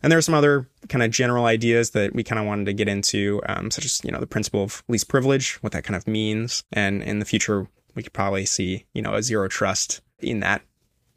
[0.03, 2.73] And there are some other kind of general ideas that we kind of wanted to
[2.73, 5.97] get into, um, such as, you know, the principle of least privilege, what that kind
[5.97, 6.63] of means.
[6.73, 10.63] And in the future, we could probably see, you know, a zero trust in that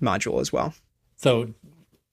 [0.01, 0.73] module as well.
[1.15, 1.53] So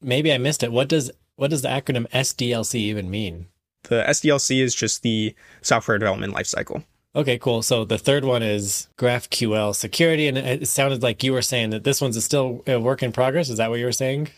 [0.02, 0.72] maybe I missed it.
[0.72, 3.46] What does what does the acronym SDLC even mean?
[3.84, 6.84] The SDLC is just the software development lifecycle.
[7.14, 7.62] Okay, cool.
[7.62, 11.84] So the third one is GraphQL security, and it sounded like you were saying that
[11.84, 13.48] this one's still a work in progress.
[13.48, 14.30] Is that what you were saying?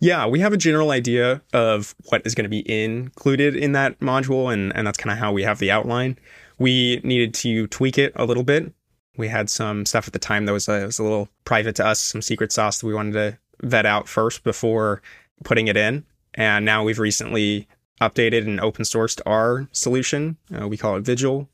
[0.00, 4.00] Yeah, we have a general idea of what is going to be included in that
[4.00, 6.18] module, and, and that's kind of how we have the outline.
[6.58, 8.72] We needed to tweak it a little bit.
[9.18, 11.86] We had some stuff at the time that was a, was a little private to
[11.86, 15.02] us, some secret sauce that we wanted to vet out first before
[15.44, 16.04] putting it in.
[16.36, 17.66] And now we've recently
[18.00, 20.36] updated and open sourced our solution.
[20.54, 21.48] Uh, we call it Vigil.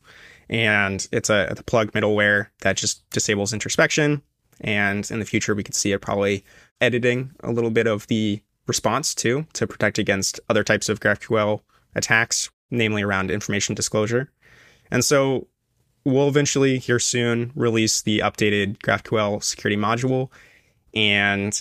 [0.49, 4.23] And it's a, a plug middleware that just disables introspection.
[4.61, 6.45] And in the future, we could see it probably
[6.81, 11.61] editing a little bit of the response too to protect against other types of GraphQL
[11.95, 14.31] attacks, namely around information disclosure.
[14.91, 15.49] And so
[16.05, 20.31] we'll eventually here soon release the updated GraphQL security module.
[20.95, 21.61] And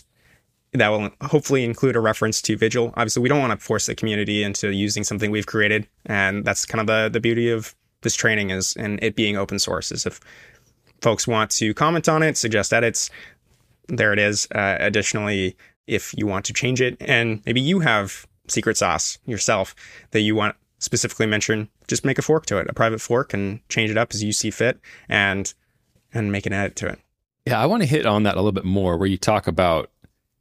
[0.74, 2.94] that will hopefully include a reference to Vigil.
[2.96, 6.66] Obviously, we don't want to force the community into using something we've created, and that's
[6.66, 9.92] kind of the the beauty of this training is and it being open source.
[9.92, 10.20] Is if
[11.02, 13.10] folks want to comment on it, suggest edits,
[13.88, 14.48] there it is.
[14.54, 15.58] Uh, additionally,
[15.88, 19.76] if you want to change it, and maybe you have secret sauce yourself
[20.12, 23.60] that you want specifically mention, just make a fork to it, a private fork, and
[23.70, 24.80] change it up as you see fit,
[25.10, 25.54] and
[26.14, 27.00] and make an edit to it.
[27.46, 29.90] Yeah, I want to hit on that a little bit more, where you talk about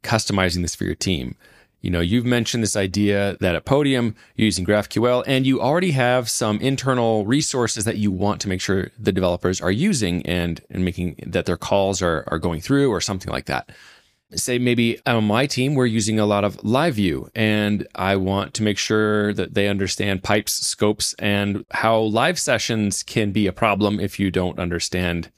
[0.03, 1.35] customizing this for your team.
[1.81, 5.91] You know, you've mentioned this idea that at Podium you're using GraphQL and you already
[5.91, 10.61] have some internal resources that you want to make sure the developers are using and,
[10.69, 13.71] and making that their calls are, are going through or something like that.
[14.33, 18.63] Say maybe on my team, we're using a lot of LiveView and I want to
[18.63, 23.99] make sure that they understand pipes, scopes, and how live sessions can be a problem
[23.99, 25.31] if you don't understand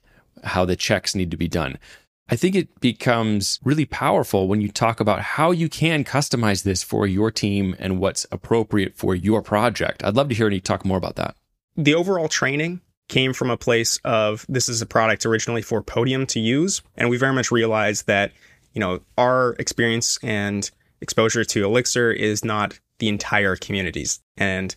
[0.43, 1.79] how the checks need to be done.
[2.29, 6.81] I think it becomes really powerful when you talk about how you can customize this
[6.81, 10.03] for your team and what's appropriate for your project.
[10.03, 11.35] I'd love to hear you talk more about that.
[11.75, 16.25] The overall training came from a place of this is a product originally for Podium
[16.27, 16.81] to use.
[16.95, 18.31] And we very much realized that,
[18.73, 20.69] you know, our experience and
[21.01, 24.21] exposure to Elixir is not the entire communities.
[24.37, 24.73] And,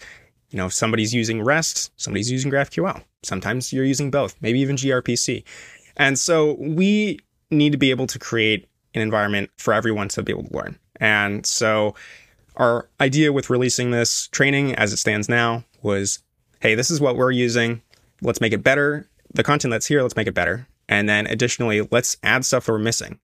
[0.50, 3.02] you know, if somebody's using REST, somebody's using GraphQL.
[3.22, 5.44] Sometimes you're using both, maybe even gRPC.
[5.96, 10.32] And so we need to be able to create an environment for everyone to be
[10.32, 10.78] able to learn.
[11.00, 11.94] And so
[12.56, 16.20] our idea with releasing this training as it stands now was
[16.60, 17.82] hey, this is what we're using.
[18.22, 19.06] Let's make it better.
[19.34, 20.66] The content that's here, let's make it better.
[20.88, 23.20] And then additionally, let's add stuff that we're missing.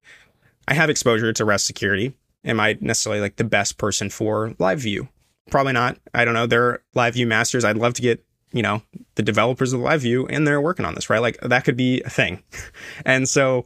[0.68, 2.14] I have exposure to REST security.
[2.44, 5.08] Am I necessarily like the best person for LiveView?
[5.50, 5.98] Probably not.
[6.14, 6.46] I don't know.
[6.46, 7.64] They're LiveView masters.
[7.64, 8.82] I'd love to get, you know,
[9.14, 11.22] the developers of LiveView and they're working on this, right?
[11.22, 12.42] Like that could be a thing.
[13.06, 13.64] and so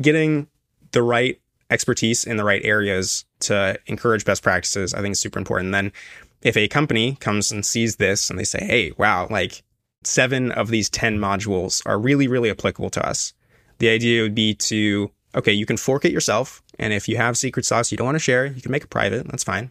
[0.00, 0.48] getting
[0.92, 5.38] the right expertise in the right areas to encourage best practices, I think is super
[5.38, 5.72] important.
[5.72, 5.92] Then
[6.42, 9.62] if a company comes and sees this and they say, hey, wow, like
[10.04, 13.32] seven of these 10 modules are really, really applicable to us.
[13.78, 16.62] The idea would be to, okay, you can fork it yourself.
[16.78, 18.90] And if you have secret sauce you don't want to share, you can make it
[18.90, 19.26] private.
[19.26, 19.70] That's fine.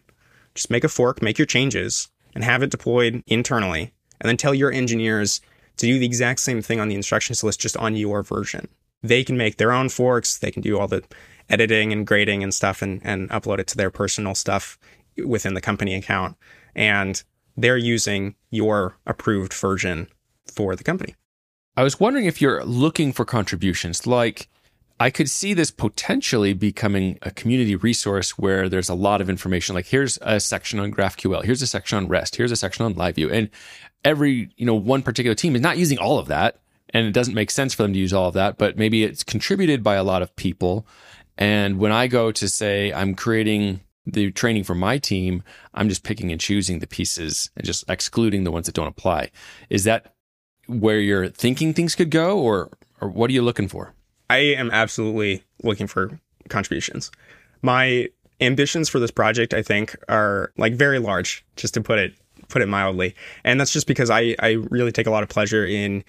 [0.53, 3.93] Just make a fork, make your changes, and have it deployed internally.
[4.19, 5.41] And then tell your engineers
[5.77, 8.69] to do the exact same thing on the instructions list, just on your version
[9.07, 10.37] they can make their own forks.
[10.37, 11.03] They can do all the
[11.49, 14.77] editing and grading and stuff and, and upload it to their personal stuff
[15.23, 16.37] within the company account.
[16.75, 17.21] And
[17.55, 20.07] they're using your approved version
[20.53, 21.15] for the company.
[21.77, 24.07] I was wondering if you're looking for contributions.
[24.07, 24.49] Like,
[24.97, 29.75] I could see this potentially becoming a community resource where there's a lot of information.
[29.75, 32.93] Like, here's a section on GraphQL, here's a section on REST, here's a section on
[32.95, 33.49] LiveView, and
[34.05, 36.59] every you know one particular team is not using all of that
[36.95, 39.21] and it doesn't make sense for them to use all of that, but maybe it's
[39.21, 40.87] contributed by a lot of people.
[41.37, 45.43] And when I go to say I'm creating the training for my team,
[45.73, 49.31] I'm just picking and choosing the pieces and just excluding the ones that don't apply.
[49.69, 50.13] Is that
[50.67, 52.71] where you're thinking things could go or
[53.01, 53.93] or what are you looking for?
[54.29, 56.17] I am absolutely looking for
[56.47, 57.11] contributions.
[57.61, 58.07] My
[58.39, 62.13] ambitions for this project, I think, are like very large, just to put it
[62.47, 63.15] put it mildly.
[63.43, 66.05] And that's just because I, I really take a lot of pleasure in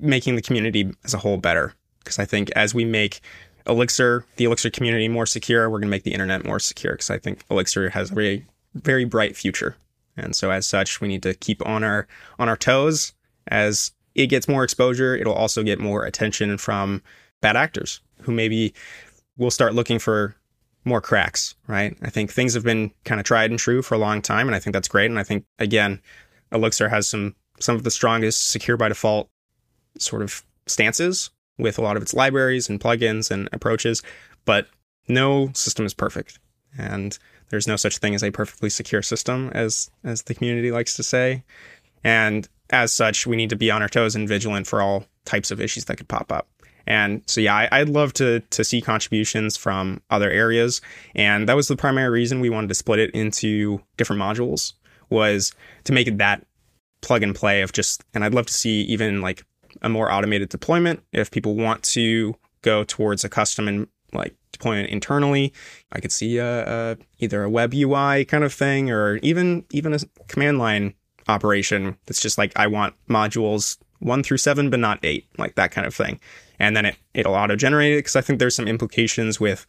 [0.00, 1.74] making the community as a whole better.
[2.00, 3.20] Because I think as we make
[3.66, 6.94] Elixir, the Elixir community more secure, we're going to make the internet more secure.
[6.94, 9.76] Because I think Elixir has a very, very bright future.
[10.16, 12.06] And so as such, we need to keep on our
[12.38, 13.12] on our toes.
[13.48, 17.02] As it gets more exposure, it'll also get more attention from
[17.40, 18.74] bad actors who maybe
[19.36, 20.36] will start looking for
[20.84, 21.96] more cracks, right?
[22.02, 24.54] I think things have been kind of tried and true for a long time, and
[24.54, 25.10] I think that's great.
[25.10, 26.00] And I think again,
[26.52, 29.28] Elixir has some some of the strongest secure by default
[29.98, 34.02] sort of stances with a lot of its libraries and plugins and approaches,
[34.44, 34.68] but
[35.08, 36.38] no system is perfect.
[36.78, 37.18] And
[37.50, 41.02] there's no such thing as a perfectly secure system as as the community likes to
[41.02, 41.42] say.
[42.04, 45.50] And as such, we need to be on our toes and vigilant for all types
[45.50, 46.48] of issues that could pop up.
[46.86, 50.80] And so, yeah, I, would love to to see contributions from other areas.
[51.14, 54.72] And that was the primary reason we wanted to split it into different modules
[55.10, 55.52] was
[55.84, 56.46] to make it that
[57.00, 58.04] plug and play of just.
[58.14, 59.44] And I'd love to see even like
[59.82, 64.90] a more automated deployment if people want to go towards a custom and like deployment
[64.90, 65.52] internally.
[65.92, 69.94] I could see a, a, either a web UI kind of thing or even even
[69.94, 69.98] a
[70.28, 70.94] command line
[71.28, 75.70] operation that's just like I want modules one through seven, but not eight, like that
[75.70, 76.20] kind of thing
[76.60, 79.66] and then it, it'll auto generate it because I think there's some implications with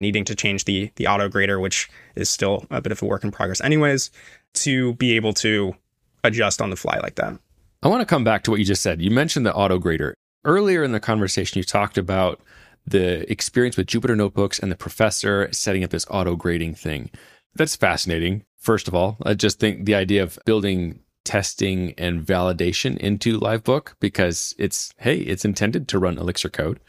[0.00, 3.24] needing to change the the auto grader, which is still a bit of a work
[3.24, 4.10] in progress, anyways,
[4.54, 5.74] to be able to
[6.22, 7.38] adjust on the fly like that.
[7.82, 9.02] I want to come back to what you just said.
[9.02, 10.14] You mentioned the auto grader
[10.44, 11.58] earlier in the conversation.
[11.58, 12.40] You talked about
[12.86, 17.10] the experience with Jupyter notebooks and the professor setting up this auto grading thing.
[17.54, 18.44] That's fascinating.
[18.58, 23.94] First of all, I just think the idea of building testing and validation into Livebook
[24.00, 26.80] because it's, hey, it's intended to run Elixir code.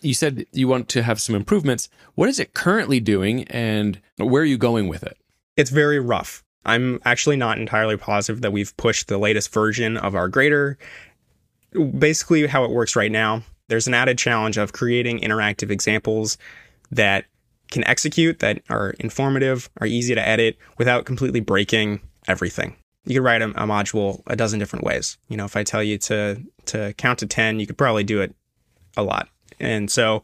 [0.00, 1.88] You said you want to have some improvements.
[2.14, 5.18] What is it currently doing and where are you going with it?
[5.56, 6.44] It's very rough.
[6.64, 10.78] I'm actually not entirely positive that we've pushed the latest version of our grader.
[11.98, 16.38] Basically, how it works right now, there's an added challenge of creating interactive examples
[16.90, 17.24] that
[17.70, 23.24] can execute, that are informative, are easy to edit without completely breaking everything you could
[23.24, 25.18] write a, a, module a dozen different ways.
[25.28, 28.20] You know, if I tell you to to count to ten, you could probably do
[28.20, 28.34] it
[28.96, 29.28] a lot.
[29.60, 30.22] And so,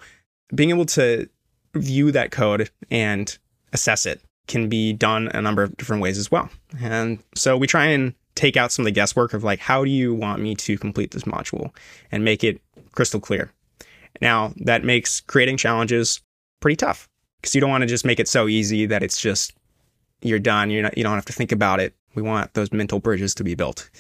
[0.55, 1.29] being able to
[1.75, 3.37] view that code and
[3.73, 6.51] assess it can be done a number of different ways as well.
[6.81, 9.91] And so we try and take out some of the guesswork of like, how do
[9.91, 11.75] you want me to complete this module
[12.11, 12.61] and make it
[12.93, 13.53] crystal clear.
[14.21, 16.21] Now that makes creating challenges
[16.61, 17.09] pretty tough
[17.41, 19.53] because you don't want to just make it so easy that it's just
[20.23, 20.71] you're done.
[20.71, 23.45] You're not, you don't have to think about it we want those mental bridges to
[23.45, 23.91] be built.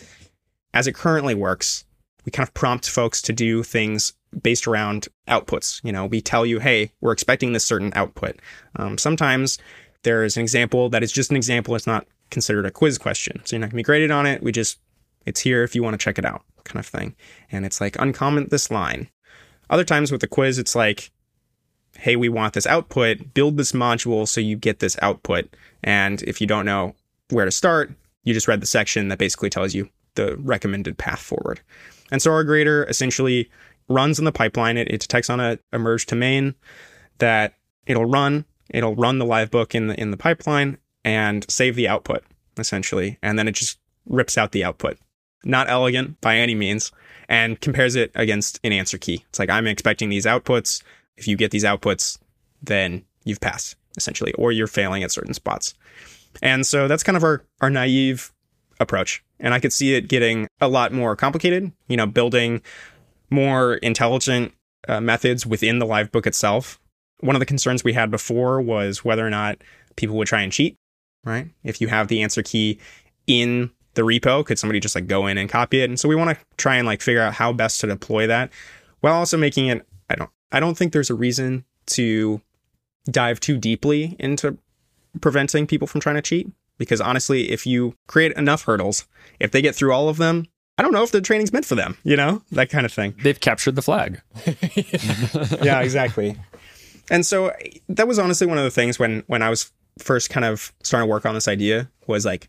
[0.74, 1.84] As it currently works,
[2.24, 4.12] we kind of prompt folks to do things
[4.42, 5.80] based around outputs.
[5.84, 8.40] You know, we tell you, hey, we're expecting this certain output.
[8.76, 9.58] Um, sometimes
[10.02, 11.74] there is an example that is just an example.
[11.74, 13.42] It's not considered a quiz question.
[13.44, 14.42] So you're not going to be graded on it.
[14.42, 14.78] We just,
[15.26, 17.14] it's here if you want to check it out kind of thing.
[17.50, 19.08] And it's like, uncomment this line.
[19.68, 21.10] Other times with the quiz, it's like,
[21.98, 25.54] hey, we want this output, build this module so you get this output.
[25.82, 26.94] And if you don't know
[27.30, 27.92] where to start,
[28.24, 31.60] you just read the section that basically tells you the recommended path forward.
[32.10, 33.50] And so our grader essentially
[33.88, 34.76] runs in the pipeline.
[34.76, 36.54] It, it detects on a, a merge to main
[37.18, 37.54] that
[37.86, 42.24] it'll run, it'll run the Livebook in the in the pipeline and save the output
[42.58, 44.98] essentially, and then it just rips out the output.
[45.44, 46.92] Not elegant by any means,
[47.28, 49.24] and compares it against an answer key.
[49.28, 50.82] It's like I'm expecting these outputs.
[51.16, 52.18] If you get these outputs,
[52.62, 55.74] then you've passed essentially, or you're failing at certain spots.
[56.42, 58.32] And so that's kind of our, our naive
[58.78, 59.22] approach.
[59.38, 62.62] And I could see it getting a lot more complicated, you know, building
[63.30, 64.52] more intelligent
[64.88, 66.79] uh, methods within the Livebook itself.
[67.20, 69.58] One of the concerns we had before was whether or not
[69.96, 70.76] people would try and cheat,
[71.24, 71.48] right?
[71.64, 72.78] If you have the answer key
[73.26, 75.90] in the repo, could somebody just like go in and copy it?
[75.90, 78.50] And so we want to try and like figure out how best to deploy that
[79.00, 82.40] while also making it I don't I don't think there's a reason to
[83.10, 84.58] dive too deeply into
[85.20, 86.48] preventing people from trying to cheat.
[86.78, 89.06] Because honestly, if you create enough hurdles,
[89.38, 90.46] if they get through all of them,
[90.78, 93.14] I don't know if the training's meant for them, you know, that kind of thing.
[93.22, 94.22] They've captured the flag.
[95.62, 96.38] yeah, exactly.
[97.10, 97.52] And so
[97.88, 101.06] that was honestly one of the things when when I was first kind of starting
[101.06, 102.48] to work on this idea was like,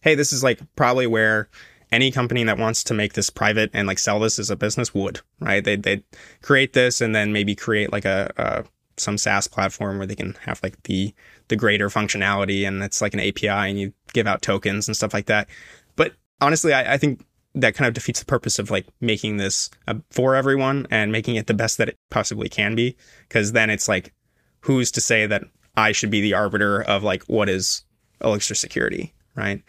[0.00, 1.48] hey, this is like probably where
[1.92, 4.92] any company that wants to make this private and like sell this as a business
[4.94, 5.64] would, right?
[5.64, 6.04] They'd, they'd
[6.42, 8.64] create this and then maybe create like a, a
[9.00, 11.14] some SaaS platform where they can have like the
[11.48, 15.14] the grader functionality and it's like an API and you give out tokens and stuff
[15.14, 15.48] like that.
[15.96, 17.24] But honestly, I, I think
[17.54, 21.36] that kind of defeats the purpose of like making this uh, for everyone and making
[21.36, 22.96] it the best that it possibly can be.
[23.28, 24.12] Because then it's like,
[24.60, 25.44] who's to say that
[25.76, 27.84] I should be the arbiter of like what is
[28.22, 29.62] Elixir security, right?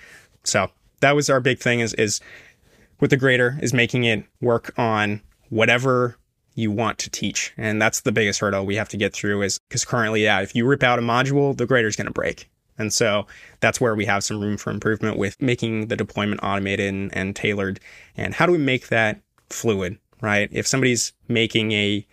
[0.44, 0.70] So
[1.02, 2.20] that was our big thing is is
[3.00, 6.18] with the grader is making it work on whatever
[6.56, 7.54] you want to teach.
[7.58, 10.56] And that's the biggest hurdle we have to get through is because currently, yeah, if
[10.56, 12.50] you rip out a module, the grader is going to break.
[12.80, 13.28] And so
[13.60, 17.36] that's where we have some room for improvement with making the deployment automated and, and
[17.36, 17.80] tailored.
[18.18, 20.50] And how do we make that fluid, right?
[20.52, 22.08] If somebody's making a,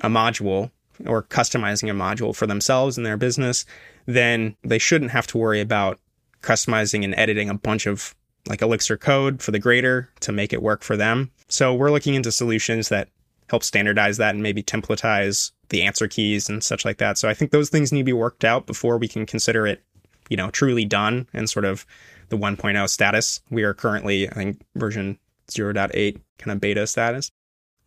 [0.00, 0.70] a module
[1.06, 3.64] or customizing a module for themselves and their business,
[4.06, 6.00] then they shouldn't have to worry about
[6.42, 8.14] customizing and editing a bunch of
[8.48, 11.30] like Elixir code for the grader to make it work for them.
[11.48, 13.08] So we're looking into solutions that
[13.48, 17.18] help standardize that and maybe templatize the answer keys and such like that.
[17.18, 19.82] So I think those things need to be worked out before we can consider it,
[20.30, 21.84] you know, truly done and sort of
[22.30, 23.40] the 1.0 status.
[23.50, 25.18] We are currently, I think, version
[25.50, 27.30] 0.8 kind of beta status.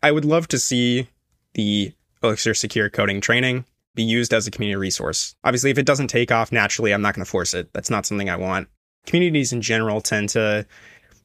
[0.03, 1.07] I would love to see
[1.53, 3.65] the Elixir secure coding training
[3.95, 5.35] be used as a community resource.
[5.43, 7.71] Obviously, if it doesn't take off naturally, I'm not going to force it.
[7.73, 8.67] That's not something I want.
[9.05, 10.65] Communities in general tend to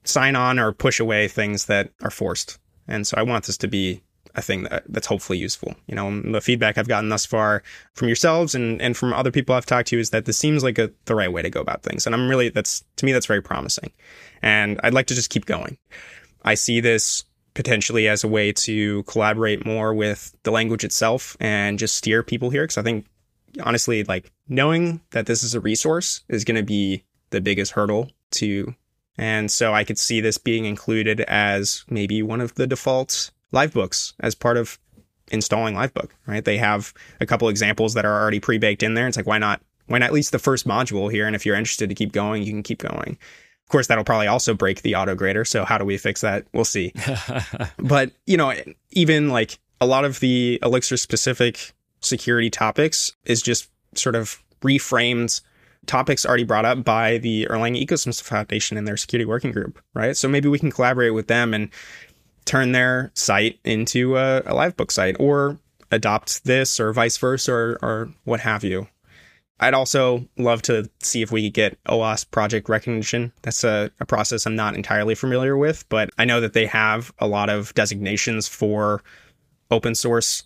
[0.04, 2.58] sign on or push away things that are forced.
[2.86, 4.02] And so I want this to be
[4.34, 5.74] a thing that, that's hopefully useful.
[5.86, 7.62] You know, the feedback I've gotten thus far
[7.94, 10.78] from yourselves and, and from other people I've talked to is that this seems like
[10.78, 12.06] a, the right way to go about things.
[12.06, 13.92] And I'm really, that's, to me, that's very promising.
[14.42, 15.78] And I'd like to just keep going.
[16.44, 17.24] I see this
[17.54, 22.50] potentially as a way to collaborate more with the language itself and just steer people
[22.50, 22.66] here.
[22.66, 23.06] Cause I think
[23.62, 28.10] honestly, like knowing that this is a resource is going to be the biggest hurdle
[28.32, 28.74] to.
[29.16, 34.14] And so I could see this being included as maybe one of the default livebooks
[34.20, 34.78] as part of
[35.30, 36.44] installing livebook, right?
[36.44, 39.06] They have a couple examples that are already pre-baked in there.
[39.06, 41.26] It's like, why not, why not at least the first module here?
[41.26, 43.18] And if you're interested to keep going, you can keep going.
[43.66, 45.44] Of course, that'll probably also break the auto grader.
[45.44, 46.46] So how do we fix that?
[46.52, 46.92] We'll see.
[47.78, 48.54] but, you know,
[48.92, 55.40] even like a lot of the Elixir specific security topics is just sort of reframed
[55.86, 60.16] topics already brought up by the Erlang Ecosystem Foundation and their security working group, right?
[60.16, 61.70] So maybe we can collaborate with them and
[62.48, 65.58] turn their site into a, a Livebook site or
[65.90, 68.88] adopt this or vice versa or, or what have you.
[69.60, 73.32] I'd also love to see if we could get OWASP project recognition.
[73.42, 77.12] That's a, a, process I'm not entirely familiar with, but I know that they have
[77.18, 79.02] a lot of designations for
[79.70, 80.44] open source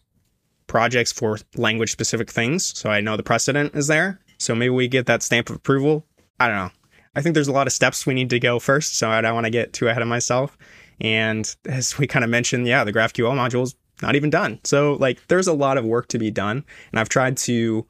[0.66, 2.76] projects for language specific things.
[2.76, 4.18] So I know the precedent is there.
[4.38, 6.07] So maybe we get that stamp of approval.
[6.40, 6.70] I don't know.
[7.14, 8.96] I think there's a lot of steps we need to go first.
[8.96, 10.57] So I don't want to get too ahead of myself.
[11.01, 14.61] And as we kind of mentioned, yeah, the GraphQL module is not even done.
[14.64, 16.64] So like there's a lot of work to be done.
[16.90, 17.86] And I've tried to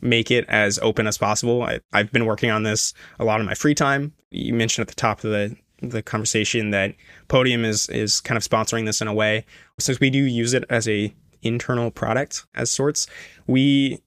[0.00, 1.62] make it as open as possible.
[1.62, 4.12] I, have been working on this a lot of my free time.
[4.30, 6.94] You mentioned at the top of the the conversation that
[7.28, 9.44] Podium is is kind of sponsoring this in a way.
[9.78, 13.06] Since we do use it as a internal product as sorts,
[13.46, 14.02] we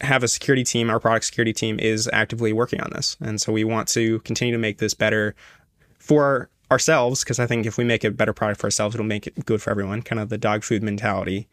[0.00, 0.90] have a security team.
[0.90, 4.52] Our product security team is actively working on this, and so we want to continue
[4.52, 5.34] to make this better
[5.98, 9.26] for ourselves because I think if we make a better product for ourselves, it'll make
[9.26, 10.02] it good for everyone.
[10.02, 11.48] Kind of the dog food mentality.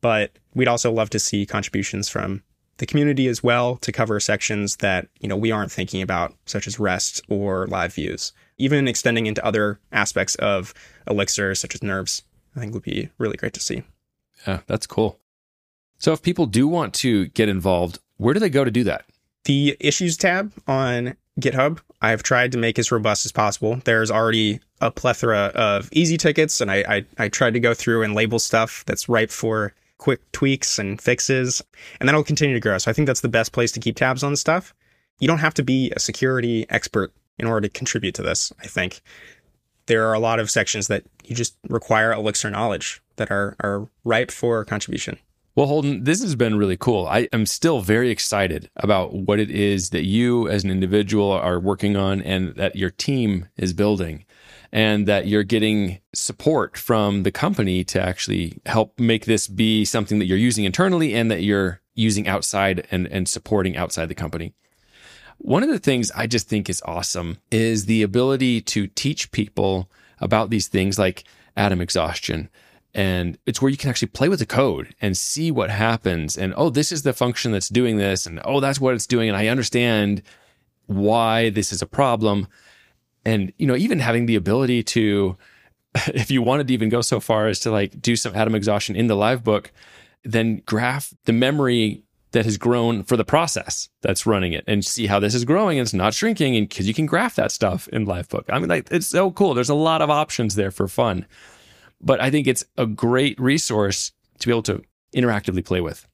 [0.00, 2.42] But we'd also love to see contributions from
[2.78, 6.66] the community as well to cover sections that you know we aren't thinking about, such
[6.66, 8.32] as REST or live views.
[8.58, 10.74] Even extending into other aspects of
[11.06, 12.22] Elixir, such as nerves,
[12.54, 13.82] I think would be really great to see.
[14.46, 15.18] Yeah, that's cool.
[15.98, 19.04] So if people do want to get involved, where do they go to do that?
[19.44, 23.80] The issues tab on GitHub, I've tried to make as robust as possible.
[23.84, 28.02] There's already a plethora of easy tickets, and I, I, I tried to go through
[28.02, 31.62] and label stuff that's ripe for quick tweaks and fixes,
[32.00, 32.78] and that'll continue to grow.
[32.78, 34.74] So I think that's the best place to keep tabs on stuff.
[35.18, 38.52] You don't have to be a security expert in order to contribute to this.
[38.62, 39.00] I think
[39.86, 43.88] there are a lot of sections that you just require Elixir knowledge that are are
[44.04, 45.18] ripe for contribution.
[45.56, 47.06] Well, Holden, this has been really cool.
[47.06, 51.58] I am still very excited about what it is that you as an individual are
[51.58, 54.26] working on and that your team is building
[54.70, 60.18] and that you're getting support from the company to actually help make this be something
[60.18, 64.52] that you're using internally and that you're using outside and, and supporting outside the company.
[65.38, 69.90] One of the things I just think is awesome is the ability to teach people
[70.18, 71.24] about these things like
[71.56, 72.50] atom exhaustion,
[72.96, 76.54] and it's where you can actually play with the code and see what happens and
[76.56, 79.36] oh this is the function that's doing this and oh that's what it's doing and
[79.36, 80.22] i understand
[80.86, 82.48] why this is a problem.
[83.24, 85.36] And you know even having the ability to
[86.06, 88.96] if you wanted to even go so far as to like do some atom exhaustion
[88.96, 89.70] in the Livebook
[90.24, 95.06] then graph the memory that has grown for the process that's running it and see
[95.06, 97.86] how this is growing and it's not shrinking and because you can graph that stuff
[97.88, 99.54] in livebook i mean like it's so cool.
[99.54, 101.26] There's a lot of options there for fun
[102.00, 104.82] but i think it's a great resource to be able to
[105.14, 106.06] interactively play with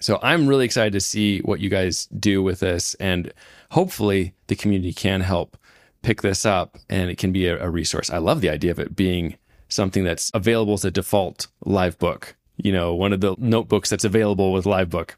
[0.00, 3.32] so i'm really excited to see what you guys do with this and
[3.70, 5.56] hopefully the community can help
[6.02, 8.78] pick this up and it can be a, a resource i love the idea of
[8.78, 9.36] it being
[9.68, 14.52] something that's available as a default Livebook you know one of the notebooks that's available
[14.52, 15.14] with Livebook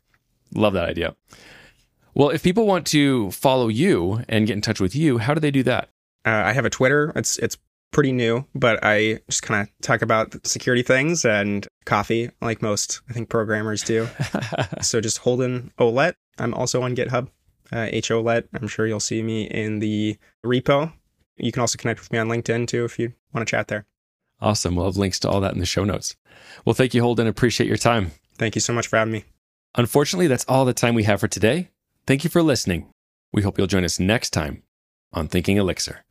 [0.54, 1.14] Love that idea.
[2.14, 5.40] Well, if people want to follow you and get in touch with you, how do
[5.40, 5.88] they do that?
[6.26, 7.12] Uh, I have a Twitter.
[7.14, 7.56] It's it's
[7.92, 13.00] pretty new, but I just kind of talk about security things and coffee, like most
[13.08, 14.08] I think programmers do.
[14.80, 16.14] so just Holden Oullette.
[16.38, 17.28] I'm also on GitHub,
[17.72, 18.48] uh, H Oullette.
[18.54, 20.92] I'm sure you'll see me in the repo.
[21.36, 23.86] You can also connect with me on LinkedIn too if you want to chat there.
[24.40, 24.74] Awesome.
[24.74, 26.16] We'll have links to all that in the show notes.
[26.64, 27.26] Well, thank you, Holden.
[27.26, 28.12] Appreciate your time.
[28.38, 29.24] Thank you so much for having me.
[29.74, 31.70] Unfortunately, that's all the time we have for today.
[32.06, 32.90] Thank you for listening.
[33.32, 34.62] We hope you'll join us next time
[35.12, 36.04] on Thinking Elixir.